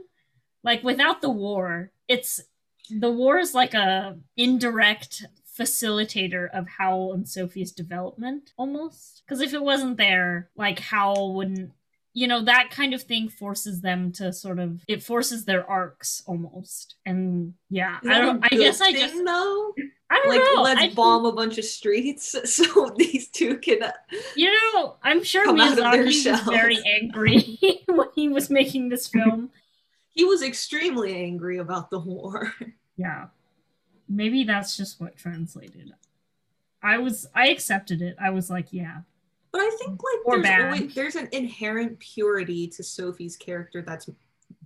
[0.62, 2.40] Like without the war, it's
[2.90, 5.24] the war is like a indirect
[5.58, 9.22] facilitator of Howl and Sophie's development almost.
[9.24, 11.70] Because if it wasn't there, like Howl wouldn't
[12.16, 16.22] you know that kind of thing forces them to sort of it forces their arcs
[16.26, 19.74] almost and yeah i don't i guess i just though
[20.10, 20.30] i don't know.
[20.30, 23.90] like know let's I- bomb a bunch of streets so these two can uh,
[24.36, 26.42] You know, I'm sure come out of Miyazaki was shells.
[26.44, 29.50] very angry when he was making this film.
[30.12, 32.52] he was extremely angry about the war
[32.96, 33.26] yeah.
[34.08, 35.92] Maybe that's just what translated.
[36.82, 38.14] I was I accepted it.
[38.20, 38.98] I was like, yeah.
[39.54, 44.10] But I think like there's always there's an inherent purity to Sophie's character that's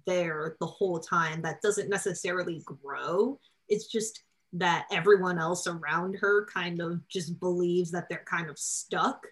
[0.07, 3.38] there the whole time that doesn't necessarily grow.
[3.68, 4.22] It's just
[4.55, 9.27] that everyone else around her kind of just believes that they're kind of stuck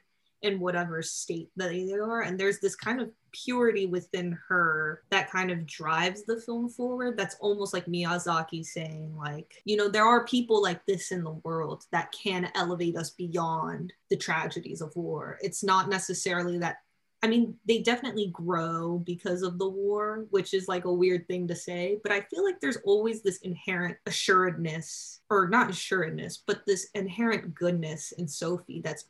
[0.46, 2.22] in whatever state that they are.
[2.22, 7.16] And there's this kind of purity within her that kind of drives the film forward.
[7.16, 11.32] That's almost like Miyazaki saying, like, you know, there are people like this in the
[11.44, 15.38] world that can elevate us beyond the tragedies of war.
[15.42, 16.78] It's not necessarily that
[17.22, 21.48] I mean, they definitely grow because of the war, which is like a weird thing
[21.48, 26.64] to say, but I feel like there's always this inherent assuredness, or not assuredness, but
[26.66, 29.06] this inherent goodness in Sophie that's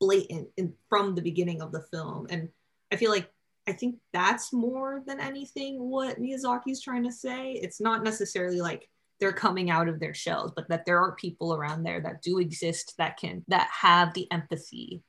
[0.00, 2.26] blatant in, from the beginning of the film.
[2.30, 2.48] And
[2.92, 3.30] I feel like
[3.68, 7.52] I think that's more than anything what Miyazaki's trying to say.
[7.52, 8.88] It's not necessarily like
[9.20, 12.38] they're coming out of their shells, but that there are people around there that do
[12.38, 15.02] exist that can that have the empathy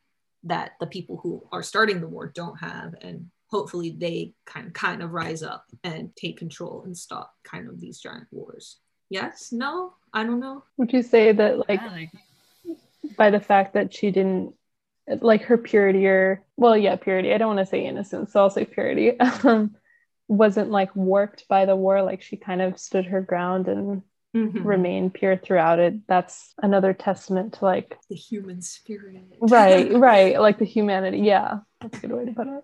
[0.43, 2.95] that the people who are starting the war don't have.
[3.01, 7.67] And hopefully they kind of kind of rise up and take control and stop kind
[7.67, 8.79] of these giant wars.
[9.09, 9.51] Yes?
[9.51, 9.93] No?
[10.13, 10.63] I don't know.
[10.77, 12.09] Would you say that like Yeah, like
[13.17, 14.53] by the fact that she didn't
[15.21, 17.33] like her purity or well yeah purity.
[17.33, 19.13] I don't want to say innocence so i'll say purity.
[19.43, 19.75] Um
[20.27, 22.03] wasn't like warped by the war.
[22.03, 24.03] Like she kind of stood her ground and
[24.35, 24.63] Mhm.
[24.63, 26.05] remained pure throughout it.
[26.07, 29.23] That's another testament to like the human spirit.
[29.41, 30.39] Right right.
[30.39, 31.17] Like the humanity.
[31.19, 31.61] Yeah.
[31.81, 32.63] That's a good way to put it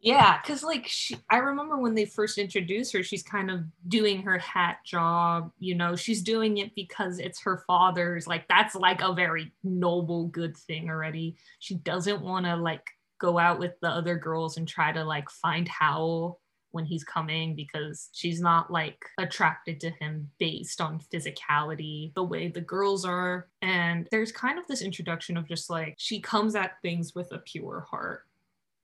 [0.00, 4.22] Yeah, because like she, I remember when they first introduced her, she's kind of doing
[4.22, 5.50] her hat job.
[5.58, 8.26] You know, she's doing it because it's her father's.
[8.26, 11.36] Like that's like a very noble, good thing already.
[11.58, 12.86] She doesn't want to like
[13.18, 17.56] go out with the other girls and try to like find Howl when he's coming
[17.56, 23.48] because she's not like attracted to him based on physicality the way the girls are.
[23.62, 27.38] And there's kind of this introduction of just like she comes at things with a
[27.38, 28.22] pure heart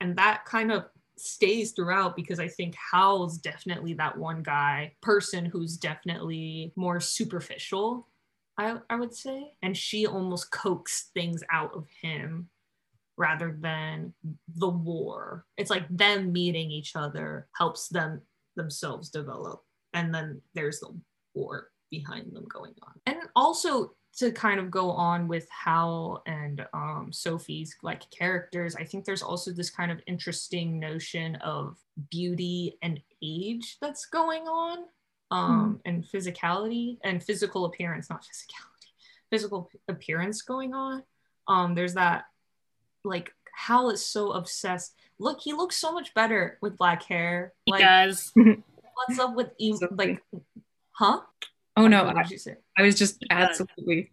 [0.01, 0.85] and that kind of
[1.17, 8.09] stays throughout because I think Howl's definitely that one guy person who's definitely more superficial,
[8.59, 9.53] I, I would say.
[9.63, 12.49] And she almost coaxed things out of him
[13.17, 14.13] rather than
[14.57, 15.45] the war.
[15.57, 18.23] It's like them meeting each other helps them
[18.57, 19.63] themselves develop.
[19.93, 20.99] And then there's the
[21.35, 22.93] war behind them going on.
[23.07, 28.85] And also to kind of go on with Howl and um, Sophie's like characters, I
[28.85, 31.79] think there's also this kind of interesting notion of
[32.11, 34.85] beauty and age that's going on,
[35.31, 38.93] um, and physicality and physical appearance, not physicality,
[39.31, 41.03] physical appearance going on.
[41.49, 42.25] Um, there's that
[43.05, 44.95] like Howl is so obsessed.
[45.19, 47.53] Look, he looks so much better with black hair.
[47.65, 48.33] he Like, does.
[48.37, 50.23] what's up with So like,
[50.93, 51.21] huh?
[51.77, 52.57] Oh no, What I, you say?
[52.79, 54.11] I was just absolutely.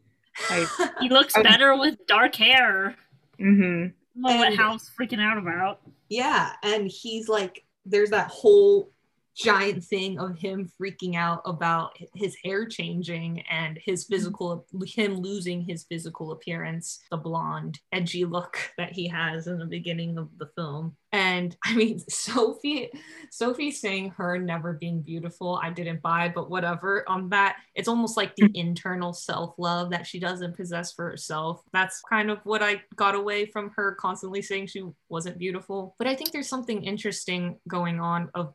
[0.49, 0.66] I,
[1.01, 2.95] He looks I was- better with dark hair.
[3.39, 3.88] Mm-hmm.
[4.24, 5.82] Well, what And- Howl's freaking out about.
[6.09, 8.91] Yeah, and he's like, there's that whole
[9.36, 14.13] giant thing of him freaking out about his hair changing and his mm-hmm.
[14.13, 19.65] physical, him losing his physical appearance, the blonde, edgy look that he has in the
[19.65, 20.95] beginning of the film.
[21.13, 22.89] And I mean, Sophie,
[23.32, 27.03] Sophie saying her never being beautiful, I didn't buy, but whatever.
[27.07, 28.55] On that, it's almost like the mm.
[28.55, 31.61] internal self love that she doesn't possess for herself.
[31.73, 35.95] That's kind of what I got away from her constantly saying she wasn't beautiful.
[35.97, 38.53] But I think there's something interesting going on of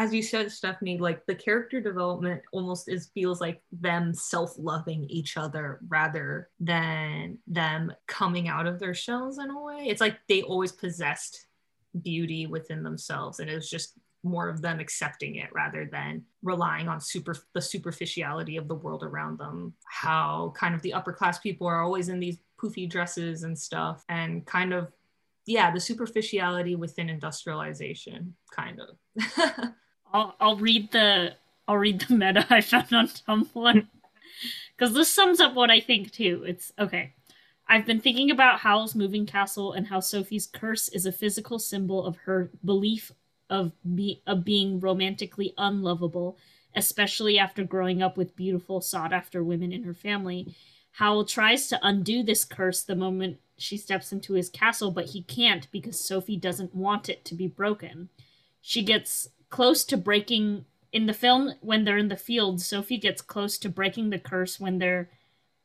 [0.00, 5.36] as you said, Stephanie, like the character development almost is feels like them self-loving each
[5.36, 9.84] other rather than them coming out of their shells in a way.
[9.88, 11.48] It's like they always possessed
[12.00, 16.88] beauty within themselves, and it was just more of them accepting it rather than relying
[16.88, 19.74] on super the superficiality of the world around them.
[19.84, 24.02] How kind of the upper class people are always in these poofy dresses and stuff,
[24.08, 24.90] and kind of
[25.44, 29.72] yeah, the superficiality within industrialization, kind of.
[30.12, 31.34] I'll I'll read the
[31.68, 33.86] I'll read the meta I found on Tumblr
[34.76, 36.44] because this sums up what I think too.
[36.46, 37.12] It's okay.
[37.68, 42.04] I've been thinking about Howl's moving castle and how Sophie's curse is a physical symbol
[42.04, 43.12] of her belief
[43.48, 46.36] of be of being romantically unlovable,
[46.74, 50.54] especially after growing up with beautiful, sought after women in her family.
[50.92, 55.22] Howl tries to undo this curse the moment she steps into his castle, but he
[55.22, 58.08] can't because Sophie doesn't want it to be broken.
[58.60, 62.60] She gets close to breaking in the film when they're in the field.
[62.60, 65.10] Sophie gets close to breaking the curse when they're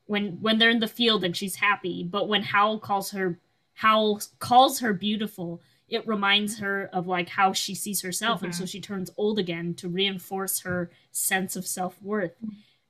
[0.05, 2.03] when when they're in the field and she's happy.
[2.03, 3.39] But when Howl calls her
[3.75, 8.45] Howl calls her beautiful, it reminds her of like how she sees herself, mm-hmm.
[8.45, 8.67] and so mm-hmm.
[8.67, 12.35] she turns old again to reinforce her sense of self worth.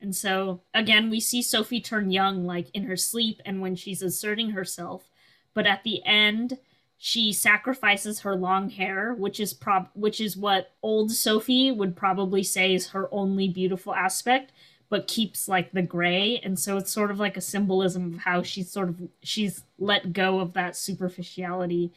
[0.01, 4.01] And so again, we see Sophie turn young, like in her sleep and when she's
[4.01, 5.09] asserting herself.
[5.53, 6.59] But at the end,
[6.97, 12.43] she sacrifices her long hair, which is prob which is what old Sophie would probably
[12.43, 14.51] say is her only beautiful aspect,
[14.89, 16.39] but keeps like the gray.
[16.43, 20.13] And so it's sort of like a symbolism of how she's sort of she's let
[20.13, 21.91] go of that superficiality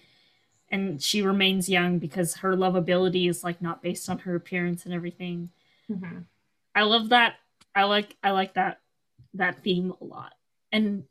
[0.70, 4.92] and she remains young because her lovability is like not based on her appearance and
[4.92, 5.50] everything.
[5.90, 6.18] Mm-hmm.
[6.74, 7.36] I love that.
[7.74, 8.80] I like I like that
[9.34, 10.32] that theme a lot.
[10.72, 11.04] And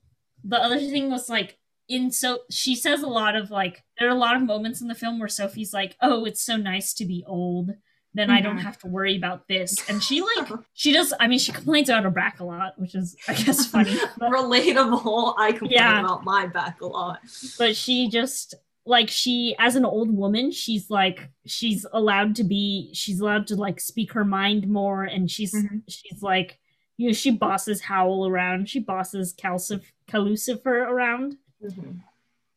[0.43, 1.57] the other thing was like
[1.89, 4.87] in so she says a lot of like there are a lot of moments in
[4.87, 7.71] the film where Sophie's like, "Oh, it's so nice to be old."
[8.13, 8.37] Then mm-hmm.
[8.37, 8.65] I don't mm-hmm.
[8.65, 9.77] have to worry about this.
[9.89, 11.13] And she like she does.
[11.19, 13.97] I mean, she complains about her back a lot, which is I guess funny.
[14.17, 15.35] But, Relatable.
[15.37, 15.99] I complain yeah.
[15.99, 17.19] about my back a lot.
[17.57, 22.89] But she just like she as an old woman she's like she's allowed to be
[22.93, 25.79] she's allowed to like speak her mind more and she's mm-hmm.
[25.89, 26.57] she's like
[26.95, 31.91] you know she bosses howl around she bosses Calcif- Calcifer around mm-hmm.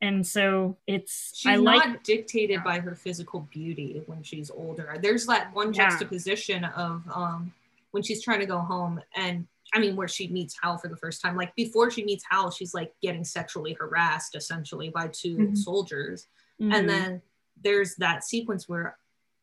[0.00, 4.96] and so it's she's I not like dictated by her physical beauty when she's older
[5.02, 6.72] there's that one juxtaposition yeah.
[6.72, 7.52] of um
[7.92, 10.96] when she's trying to go home and I mean, where she meets Howl for the
[10.96, 11.36] first time.
[11.36, 15.54] Like before she meets Howl, she's like getting sexually harassed essentially by 2 mm-hmm.
[15.54, 16.26] soldiers.
[16.60, 16.72] Mm-hmm.
[16.72, 17.22] And then
[17.62, 18.96] there's that sequence where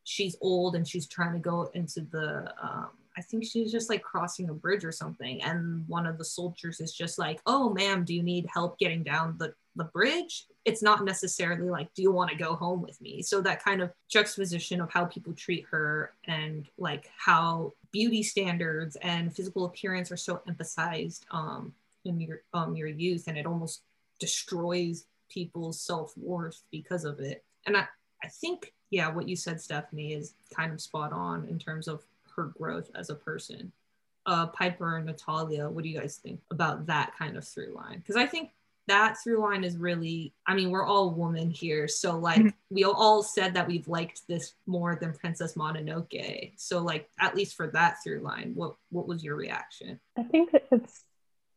[0.03, 4.03] she's old and she's trying to go into the um, I think she's just like
[4.03, 5.41] crossing a bridge or something.
[5.41, 9.03] And one of the soldiers is just like, Oh, ma'am, do you need help getting
[9.03, 10.45] down the, the bridge?
[10.65, 13.24] It's not necessarily like, Do you want to go home with me?
[13.24, 18.95] So that kind of juxtaposition of how people treat her and like how beauty standards
[18.97, 21.74] and physical appearance are so emphasized um,
[22.05, 23.82] in your um, your youth, and it almost
[24.20, 27.43] destroys people's self worth because of it.
[27.65, 27.88] And I,
[28.24, 32.03] I think, yeah, what you said, Stephanie, is kind of spot on in terms of
[32.38, 33.72] her growth as a person.
[34.26, 38.00] Uh, Piper and Natalia, what do you guys think about that kind of through line?
[38.00, 38.52] Because I think
[38.88, 42.50] that through line is really i mean we're all women here so like mm-hmm.
[42.70, 47.56] we all said that we've liked this more than princess mononoke so like at least
[47.56, 51.04] for that through line what what was your reaction i think it's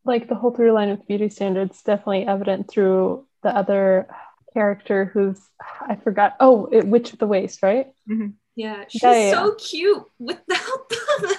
[0.04, 4.08] like the whole through line with beauty standards definitely evident through the other
[4.52, 5.40] character who's
[5.80, 8.28] i forgot oh it, witch of the waste right mm-hmm.
[8.56, 11.36] Yeah she's yeah, so cute without the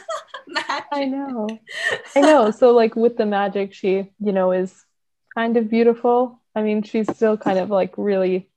[0.47, 1.47] magic i know
[2.15, 4.85] i know so like with the magic she you know is
[5.35, 6.41] kind of beautiful.
[6.55, 8.49] I mean, she's still kind of like really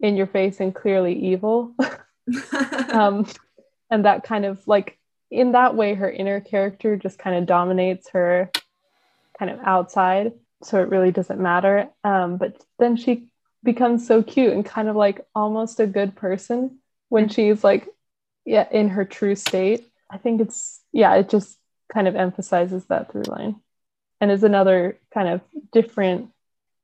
[0.00, 1.74] in your face and clearly evil.
[2.92, 3.26] um,
[3.90, 4.98] and that kind of like
[5.30, 8.50] in that way, her inner character just kind of dominates her
[9.38, 10.32] kind of outside.
[10.62, 11.88] So it really doesn't matter.
[12.04, 13.28] Um, but then she
[13.64, 16.78] becomes so cute and kind of like almost a good person
[17.08, 17.88] when she's like,
[18.44, 19.86] yeah, in her true state.
[20.10, 21.58] I think it's, yeah, it just
[21.92, 23.60] kind of emphasizes that through line
[24.20, 25.40] and is another kind of
[25.72, 26.30] different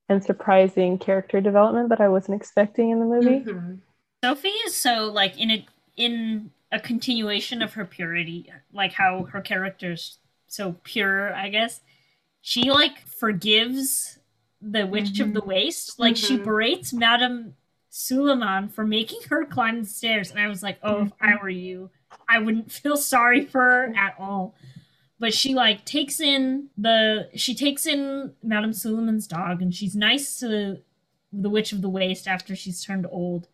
[0.09, 3.41] and surprising character development that I wasn't expecting in the movie.
[3.41, 3.75] Mm-hmm.
[4.25, 5.67] Sophie is so like in a
[5.97, 11.81] in a continuation of her purity, like how her character's so pure, I guess.
[12.41, 14.19] She like forgives
[14.61, 15.23] the witch mm-hmm.
[15.23, 16.27] of the waste Like mm-hmm.
[16.27, 17.57] she berates Madame
[17.93, 20.31] Suliman for making her climb the stairs.
[20.31, 21.43] And I was like, oh, if I mm-hmm.
[21.43, 21.91] were you,
[22.29, 24.55] I wouldn't feel sorry for her at all
[25.23, 30.41] but she like takes in the she takes in Madame Suliman's dog and she's nice
[30.41, 30.79] to
[31.33, 33.47] the witch of the Waste after she's turned old.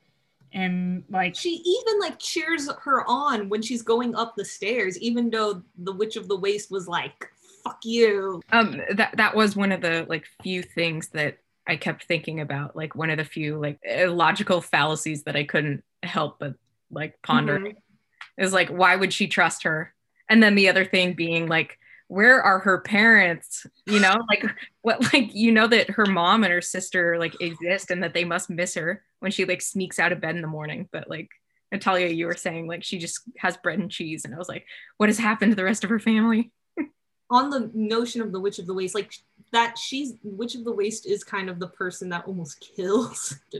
[0.55, 5.29] and like She even like cheers her on when she's going up the stairs, even
[5.29, 7.31] though the Witch of the Waste was like,
[7.63, 11.37] "Fuck you." um that that was one of the like few things that
[11.69, 15.85] i kept thinking about like one of the few like logical fallacies that i couldn't
[16.03, 16.55] help but
[16.91, 18.43] like pondering mm-hmm.
[18.43, 19.95] is like why would she trust her?
[20.31, 23.67] And then the other thing being like where are her parents?
[23.87, 24.45] You know like
[24.83, 28.25] what like you know that her mom and her sister like exist and that they
[28.25, 30.89] must miss her when she like sneaks out of bed in the morning.
[30.91, 31.29] But like
[31.71, 34.25] natalia you were saying like she just has bread and cheese.
[34.25, 34.65] And i was like
[34.97, 36.51] what has happened to the rest of her family?
[37.31, 39.13] On the notion of the Witch of the Waste, like
[39.53, 43.37] that, she's Witch of the Waste is kind of the person that almost kills.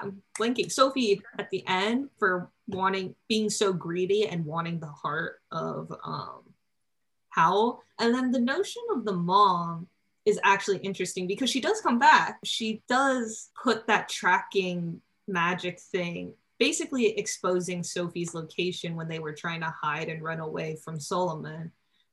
[0.00, 5.40] I'm blinking Sophie at the end for wanting, being so greedy and wanting the heart
[5.50, 6.42] of um,
[7.30, 9.88] Howl, and then the notion of the mom
[10.24, 12.38] is actually interesting because she does come back.
[12.44, 19.60] She does put that tracking magic thing, basically exposing Sophie's location when they were trying
[19.60, 21.70] to hide and run away from Suliman.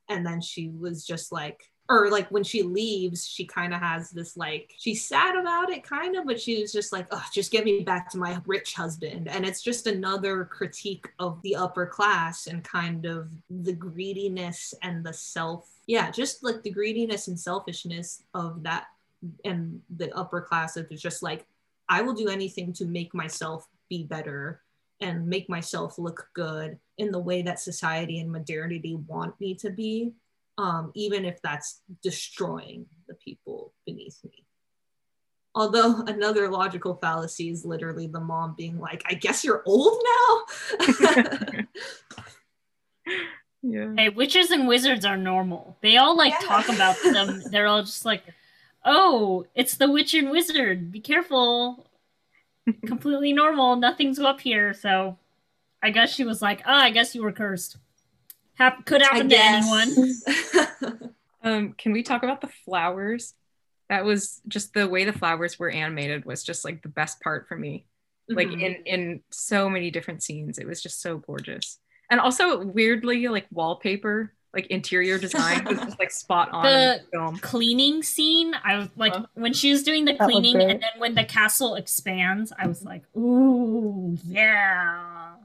[0.10, 4.12] And then she was just like, or like when she leaves, she kind of has
[4.12, 7.52] this like, she's sad about it, kind of, but she was just like, oh, just
[7.52, 9.28] get me back to my rich husband.
[9.28, 15.04] And it's just another critique of the upper class and kind of the greediness and
[15.04, 18.86] the self, yeah, just like the greediness and selfishness of that
[19.44, 21.48] and the upper class of just like,
[21.90, 24.62] I will do anything to make myself be better
[25.02, 29.72] and make myself look good in the way that society and modernity want me to
[29.72, 30.12] be,
[30.60, 34.46] um, even if that's destroying the people beneath me.
[35.56, 40.04] Although another logical fallacy is literally the mom being like, I guess you're old
[40.78, 41.56] now.
[43.64, 43.94] yeah.
[43.98, 45.78] Hey witches and wizards are normal.
[45.82, 46.48] They all like Yeah.
[46.48, 47.42] talk about them.
[47.52, 48.24] They're all just like
[48.84, 50.92] oh it's the witch and wizard.
[50.92, 51.88] Be careful.
[52.86, 53.76] Completely normal.
[53.78, 54.74] Nothing's up here.
[54.74, 55.18] So
[55.82, 57.78] i guess she was like ah i guess you were cursed
[58.60, 60.14] Hap- could happen to anyone
[61.42, 63.34] Um, can we talk about the flowers?
[63.88, 67.48] That was just the way the flowers were animated was just like the best part
[67.48, 67.86] for me.
[68.28, 68.62] Like Mhm.
[68.62, 71.80] in in so many different scenes, it was just so gorgeous.
[72.12, 77.02] And also weirdly, like wallpaper, like interior design was just like spot on in The-
[77.06, 77.38] the film.
[77.38, 79.28] cleaning scene i was like Huh?
[79.36, 82.84] when she was doing the That cleaning and then when the castle expands i was
[82.84, 85.36] like ooh yeah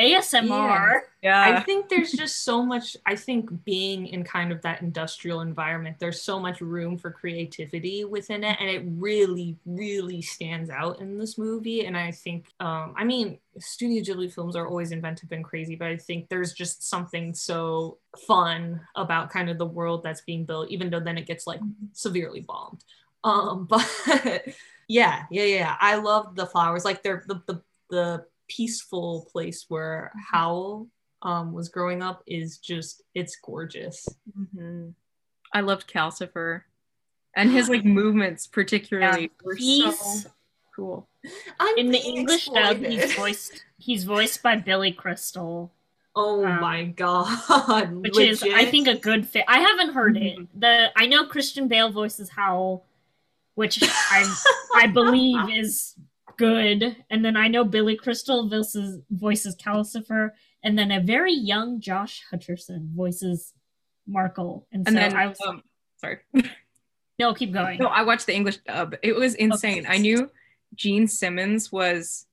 [0.00, 2.96] asmr I Yeah, I think there's just so much.
[3.04, 8.04] I think being in kind of that industrial environment, there's so much room for creativity
[8.04, 11.84] within it, and it really, really stands out in this movie.
[11.84, 15.88] And I think, um, I mean, Studio Ghibli films are always inventive and crazy, but
[15.88, 20.70] I think there's just something so fun about kind of the world that's being built,
[20.70, 21.60] even though then it gets like
[21.92, 22.82] severely bombed.
[23.24, 23.86] Um, but
[24.88, 25.76] yeah, yeah, yeah.
[25.80, 28.24] I love the flowers, like they're the the the
[28.54, 30.88] peaceful place where Howl
[31.22, 34.06] um was growing up is just it's gorgeous.
[34.38, 34.94] Mhm.
[35.54, 36.62] I loved Calcifer,
[37.36, 40.26] and his like movements particularly were so he's
[40.74, 41.08] cool.
[41.58, 45.70] I'm in the english dub he's voiced he's voiced by billy crystal
[46.16, 47.92] Oh um, my god.
[48.02, 49.44] which is I think a good fit.
[49.46, 50.22] I haven't heard Mhm.
[50.42, 50.60] it.
[50.60, 52.84] The I know Christian Bale voices Howl,
[53.54, 54.20] which I
[54.74, 55.94] I believe is
[56.40, 60.30] good, and then I know Billy Crystal voices voices Calcifer,
[60.62, 63.52] and then a very young Josh Hutcherson voices
[64.08, 65.62] Markl, and, And so then I was um,
[65.98, 66.18] sorry.
[67.18, 67.78] no keep going.
[67.78, 68.94] No, I watched the English dub.
[69.02, 69.86] It was insane.
[69.88, 70.30] I knew
[70.74, 72.26] Jean Simmons was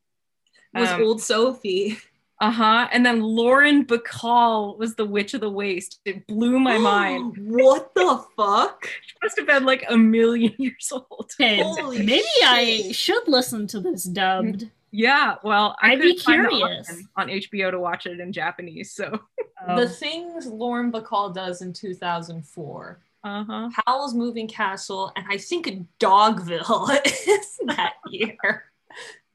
[0.74, 1.98] was um, old Sophie.
[2.40, 2.88] Uh-huh.
[2.92, 6.00] And then Lauren Bacall was the Witch of the Waste.
[6.06, 7.36] It blew my mind.
[7.40, 8.86] what the fuck?
[9.06, 11.32] She must have been like a million years old.
[11.40, 14.70] Okay, Holy maybe I should listen to this dubbed.
[14.92, 17.04] Yeah, well, I I'd be couldn't find the curious.
[17.18, 18.94] on HBO to watch it in Japanese.
[18.94, 19.20] So,
[19.68, 19.76] Oh.
[19.76, 23.00] The things Lauren Bacall does in 2004.
[23.24, 23.70] uh-huh.
[23.88, 25.68] Howl's Moving Castle, and I think
[26.00, 28.66] Dogville is that year.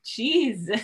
[0.05, 0.81] Jesus.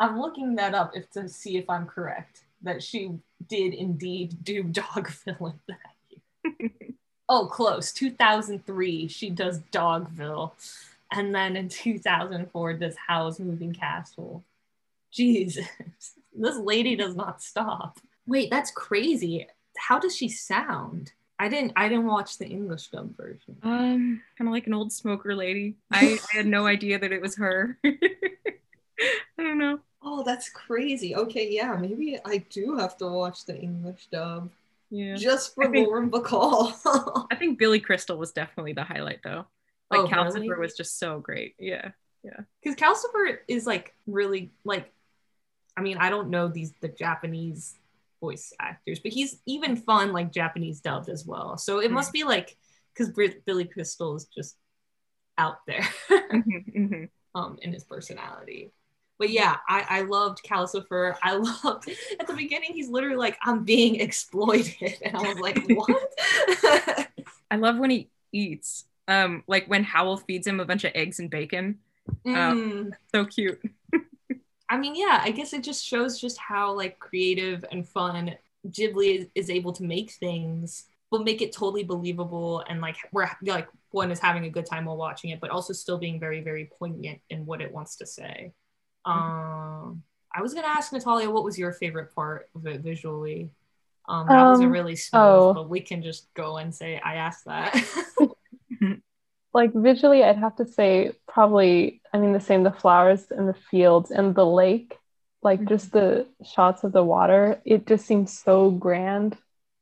[0.00, 3.12] I'm looking that up if to see if I'm correct that she
[3.48, 6.70] did indeed do Dogville in that year.
[7.28, 7.92] oh, close.
[7.92, 10.52] 2003, she does Dogville.
[11.12, 14.42] And then in 2004, does Howl's Moving Castle.
[15.12, 15.66] Jesus.
[16.32, 17.98] This lady does not stop.
[18.24, 19.48] Wait, that's crazy.
[19.76, 21.10] How does she sound?
[21.40, 23.56] I didn't I didn't watch the English dub version.
[23.64, 25.74] Um, kind of like an old smoker lady.
[25.90, 27.76] I, I had no idea that it was her.
[30.20, 30.32] I don't know.
[30.32, 31.14] Oh, that's crazy.
[31.16, 34.50] Okay, yeah, maybe I do have to watch the English dub
[34.90, 35.16] Yeah.
[35.16, 37.26] just for I think- Lauren Bacall.
[37.30, 39.46] I think Billy Crystal was definitely the highlight though.
[39.90, 40.58] Like Oh, Calcifer really?
[40.60, 41.54] was just so great.
[41.58, 41.90] Yeah.
[42.22, 42.40] Yeah.
[42.62, 44.92] Because Calcifer is like really like,
[45.76, 47.76] I mean, I don't know these the Japanese
[48.20, 51.56] voice actors, but he's even fun like Japanese dubbed as well.
[51.56, 52.56] So it must be like
[52.92, 53.10] because
[53.46, 54.56] Billy Crystal is just
[55.38, 57.08] out there Mhm, mhm.
[57.34, 58.72] um in his personality.
[59.20, 61.14] But yeah, I, I loved Calcifer.
[61.22, 64.96] I loved at the beginning he's literally like, I'm being exploited.
[65.02, 67.08] And I was like, what?
[67.50, 68.86] I love when he eats.
[69.06, 71.80] Um, like when Howl feeds him a bunch of eggs and bacon.
[72.24, 72.92] Mm.
[73.14, 73.60] So cute.
[74.70, 78.36] I mean, yeah, I guess it just shows just how like creative and fun
[78.68, 83.28] Ghibli is, is able to make things, but make it totally believable and like we're
[83.42, 86.40] like one is having a good time while watching it, but also still being very,
[86.40, 88.54] very poignant in what it wants to say.
[89.04, 90.02] Um,
[90.34, 93.50] I was gonna ask Natalia, what was your favorite part of it visually?
[94.08, 95.54] Um, that wasn't Um, really smooth, oh.
[95.54, 97.74] but we can just go and say I asked that.
[99.52, 103.54] Like visually, I'd have to say probably, I mean, the same, the flowers and the
[103.54, 104.96] fields and the lake,
[105.42, 109.36] like just the shots of the water, it just seems so grand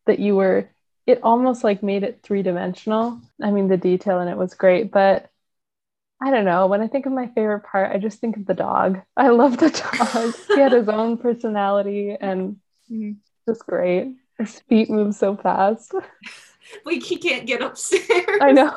[0.07, 0.71] that you were,
[1.07, 3.21] it almost like made it three dimensional.
[3.43, 5.31] I mean, the detail in it was great, but
[6.21, 6.67] I don't know.
[6.67, 9.01] When I think of my favorite part, I just think of the dog.
[9.17, 10.35] I love the dog.
[10.49, 12.57] he had his own personality and
[12.91, 13.17] Mhm.
[13.49, 14.17] just great.
[14.39, 15.93] His feet move so fast.
[16.85, 18.03] like he can't get upstairs.
[18.41, 18.75] I know.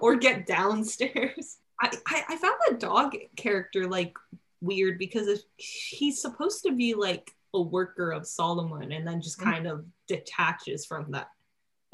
[0.00, 1.58] or get downstairs.
[1.80, 4.14] I, I, I found the dog character like
[4.60, 9.44] weird because he's supposed to be like a worker of Suliman and then just Mhm.
[9.44, 11.28] kind of detaches from that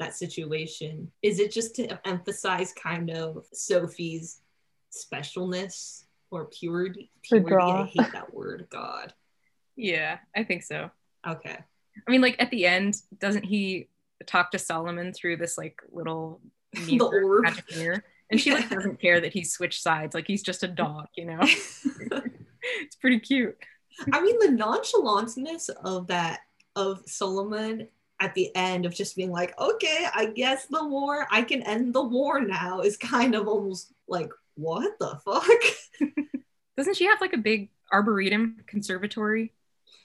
[0.01, 1.11] that situation.
[1.21, 4.41] Is it just to emphasize kind of Sophie's
[4.91, 7.11] specialness or purity?
[7.23, 7.55] Purity.
[7.55, 8.67] I hate that word.
[8.69, 9.13] God.
[9.75, 10.89] Yeah, I think so.
[11.27, 11.57] Okay.
[12.07, 13.87] I mean, like at the end, doesn't he
[14.25, 16.41] talk to Suliman through this like little
[16.73, 17.43] The mirror, orb.
[17.43, 18.03] magic mirror?
[18.29, 20.15] And she like doesn't care that he switched sides.
[20.15, 21.39] Like he's just a dog, you know.
[21.43, 23.57] it's pretty cute.
[24.11, 26.41] I mean, the nonchalantness of that
[26.75, 27.87] of Suliman
[28.21, 31.93] at the end of just being like, okay, I guess the war, I can end
[31.93, 35.43] the war now, is kind of almost like, what the fuck?
[36.77, 39.53] Doesn't she have like a big arboretum conservatory?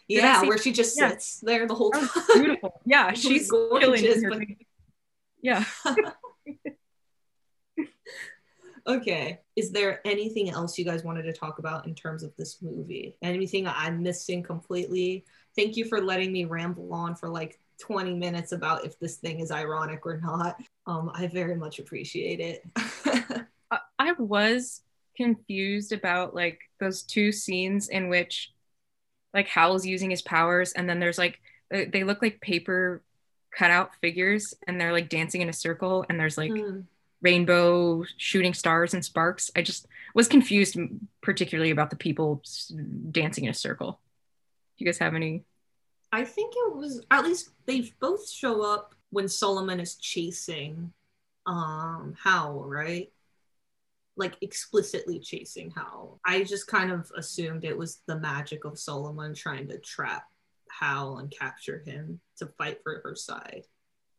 [0.09, 1.11] Yeah, where she just Yeah.
[1.11, 2.09] sits there the whole oh, time.
[2.15, 2.81] was beautiful.
[2.87, 4.49] Yeah, she's gorgeous, killing but-
[5.43, 5.65] Yeah.
[8.87, 9.41] okay.
[9.57, 13.19] Is there anything else you guys wanted to talk about in terms of this movie?
[13.21, 15.27] Anything I'm missing completely?
[15.55, 19.41] Thank you for letting me ramble on for like 20 minutes about if this thing
[19.41, 20.61] is ironic or not.
[20.87, 22.65] Um, I very much appreciate it.
[23.71, 24.83] I- was
[25.17, 28.53] confused about like those two scenes in which
[29.35, 33.03] like Howl's using his powers and then there's like they look like paper
[33.57, 36.81] cutout figures and they're like dancing in a circle and there's like Hmm.
[37.21, 39.51] rainbow shooting stars and sparks.
[39.57, 40.79] I just was confused
[41.23, 42.43] particularly about the people
[43.11, 43.99] dancing in a circle.
[44.79, 45.43] Do you guys have any
[46.17, 50.93] I think it was at least they both show up when Suliman is chasing
[51.47, 53.13] um Howl, right?
[54.17, 56.19] Like explicitly chasing Howl.
[56.25, 60.25] I just kind of assumed it was the magic of Suliman trying to trap
[60.71, 63.65] Howl and capture him to fight for her side.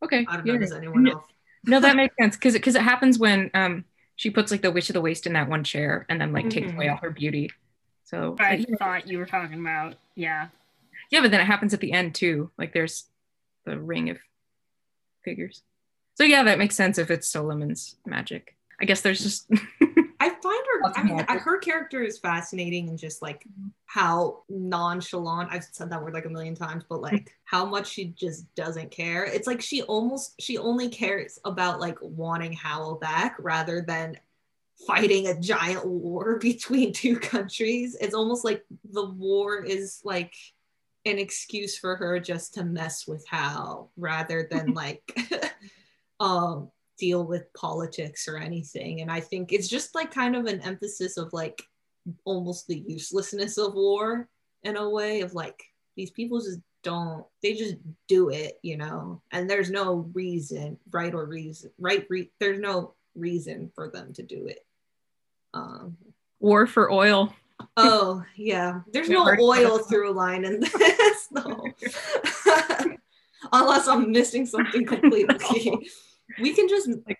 [0.03, 0.23] Okay.
[0.29, 0.59] I don't know, yeah.
[0.59, 1.25] does anyone No- else?
[1.65, 3.85] No, that makes sense because because it happens when um
[4.15, 6.49] she puts like the witch of the waste in that one chair and then like
[6.51, 6.75] takes Mhm.
[6.75, 7.49] away all her beauty.
[8.03, 9.95] So I thought you were talking about.
[10.15, 10.49] Yeah.
[11.11, 12.51] Yeah, but then it happens at the end too.
[12.57, 13.05] Like there's
[13.65, 14.17] the ring of
[15.23, 15.63] figures.
[16.15, 18.55] So yeah, that makes sense if it's Suliman's magic.
[18.81, 19.49] I guess there's just
[20.19, 20.91] I find her.
[20.95, 23.45] I mean, her character is fascinating and just like
[23.85, 25.49] how nonchalant.
[25.51, 28.91] I've said that word like a million times, but like how much she just doesn't
[28.91, 29.25] care.
[29.25, 34.17] It's like she almost she only cares about like wanting Howl back rather than
[34.85, 37.95] fighting a giant war between two countries.
[37.99, 40.33] It's almost like the war is like
[41.07, 45.17] an excuse for her just to mess with Howl rather than like
[46.19, 49.01] um deal with politics or anything.
[49.01, 51.61] And I think it's just like kind of an emphasis of like
[52.25, 54.27] almost the uselessness of war
[54.63, 55.63] in a way of like
[55.95, 57.75] these people just don't they just
[58.07, 62.05] do it, you know, and there's no reason, right or reason, right?
[62.09, 64.65] Re- there's no reason for them to do it.
[65.53, 65.97] Um,
[66.39, 67.33] war for oil.
[67.77, 71.65] Oh yeah, there's Yeah, no oil through line in this, no.
[73.53, 75.87] Unless I'm missing something completely.
[76.41, 77.19] we can just like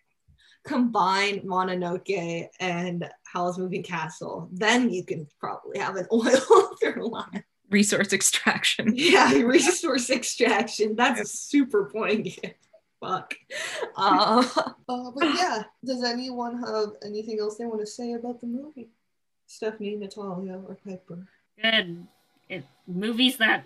[0.65, 4.49] combine Mononoke and Howl's Moving Castle.
[4.51, 7.43] Then you can probably have an oil through line.
[7.69, 8.93] Resource extraction.
[8.95, 10.95] Yeah, resource extraction.
[10.95, 12.55] That's super poignant.
[12.99, 13.35] Fuck.
[13.95, 14.43] Uh,
[14.89, 18.89] uh, but yeah, does anyone have anything else they want to say about the movie?
[19.47, 21.25] Stephanie, Natalia, or Piper.
[21.61, 22.05] Good.
[22.49, 23.65] It, movies that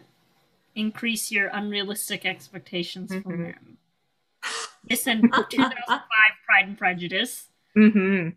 [0.76, 3.30] increase your unrealistic expectations mm-hmm.
[3.30, 3.78] from them.
[4.88, 6.00] This and 2005
[6.46, 7.48] Pride and Prejudice.
[7.76, 8.30] Mm-hmm.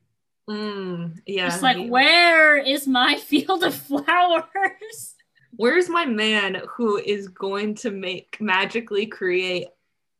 [0.53, 1.47] Mm, yeah.
[1.47, 1.89] It's like, yeah.
[1.89, 5.15] where is my field of flowers?
[5.57, 9.69] Where's my man who is going to make magically create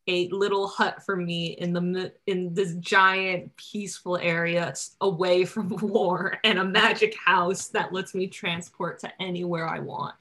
[0.07, 6.39] a little hut for me in the in this giant peaceful area away from war
[6.45, 10.15] and a magic house that lets me transport to anywhere I want.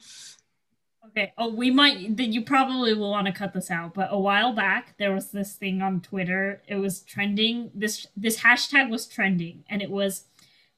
[1.07, 1.33] Okay.
[1.37, 1.97] Oh, we might.
[1.97, 3.93] You probably will want to cut this out.
[3.93, 6.61] But a while back, there was this thing on Twitter.
[6.67, 7.69] It was trending.
[7.75, 10.25] This this hashtag was trending, and it was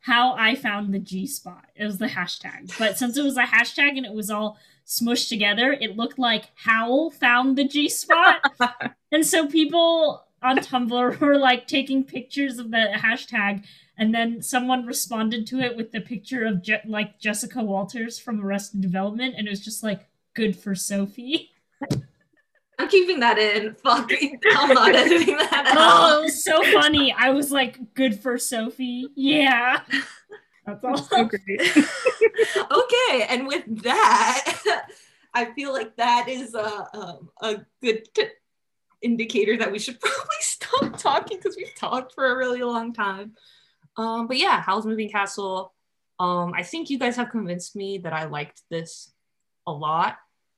[0.02, 1.66] how I found the G spot.
[1.76, 2.78] It was the hashtag.
[2.78, 6.46] But since it was a hashtag and it was all smushed together, it looked like
[6.56, 8.38] Howl found the G spot.
[9.12, 13.66] and so people on Tumblr were like taking pictures of the hashtag,
[13.98, 18.44] and then someone responded to it with the picture of Je- like Jessica Walters from
[18.44, 21.52] Arrested Development, and it was just like good for Sophie.
[22.78, 23.74] I'm keeping that in.
[23.76, 24.12] Fuck,
[24.56, 25.78] I'm not editing that out.
[25.78, 27.16] Oh, it was so funny.
[27.18, 29.08] I was like, good for Sophie.
[29.16, 29.80] Yeah.
[30.66, 31.62] That's all so great.
[32.58, 34.62] okay, and with that,
[35.34, 38.28] I feel like that is a um, a good t-
[39.02, 43.34] indicator that we should probably stop talking because we've talked for a really long time.
[43.98, 45.74] Um, but yeah, Howl's Moving Castle.
[46.20, 49.12] Um, I think you guys have convinced me that I liked this
[49.68, 50.18] a lot.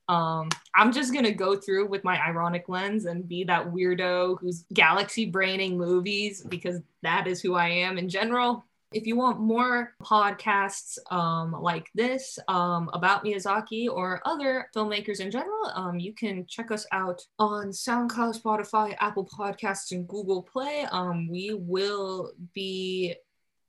[0.10, 4.64] Um, I'm just gonna go through with my ironic lens and be that weirdo who's
[4.74, 8.67] galaxy braining movies because that is who I am in general.
[8.94, 15.30] If you want more podcasts um, like this um, about Miyazaki or other filmmakers in
[15.30, 20.86] general, um, you can check us out on SoundCloud, Spotify, Apple Podcasts, and Google Play.
[20.90, 23.16] Um, we will be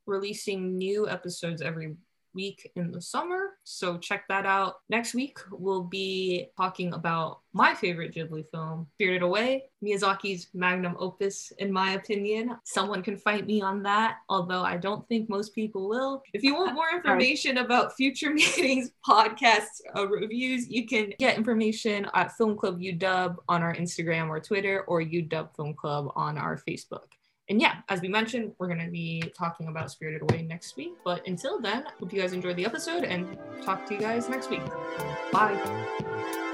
[0.06, 1.96] releasing new episodes every
[2.38, 3.58] week in the summer.
[3.64, 4.76] So check that out.
[4.88, 11.52] Next week, we'll be talking about my favorite Ghibli film, Spirited Away, Miyazaki's magnum opus,
[11.58, 12.56] in my opinion.
[12.62, 16.22] Someone can fight me on that, although I don't think most people will.
[16.32, 22.06] If you want more information about future meetings, podcasts, uh, reviews, you can get information
[22.14, 26.56] at Film Club UW on our Instagram or Twitter, or UW Film Club on our
[26.56, 27.17] Facebook.
[27.48, 30.92] And yeah, as we mentioned, we're going to be talking about Spirited Away next week.
[31.04, 34.50] But until then, hope you guys enjoyed the episode and talk to you guys next
[34.50, 34.62] week.
[35.32, 36.44] Bye.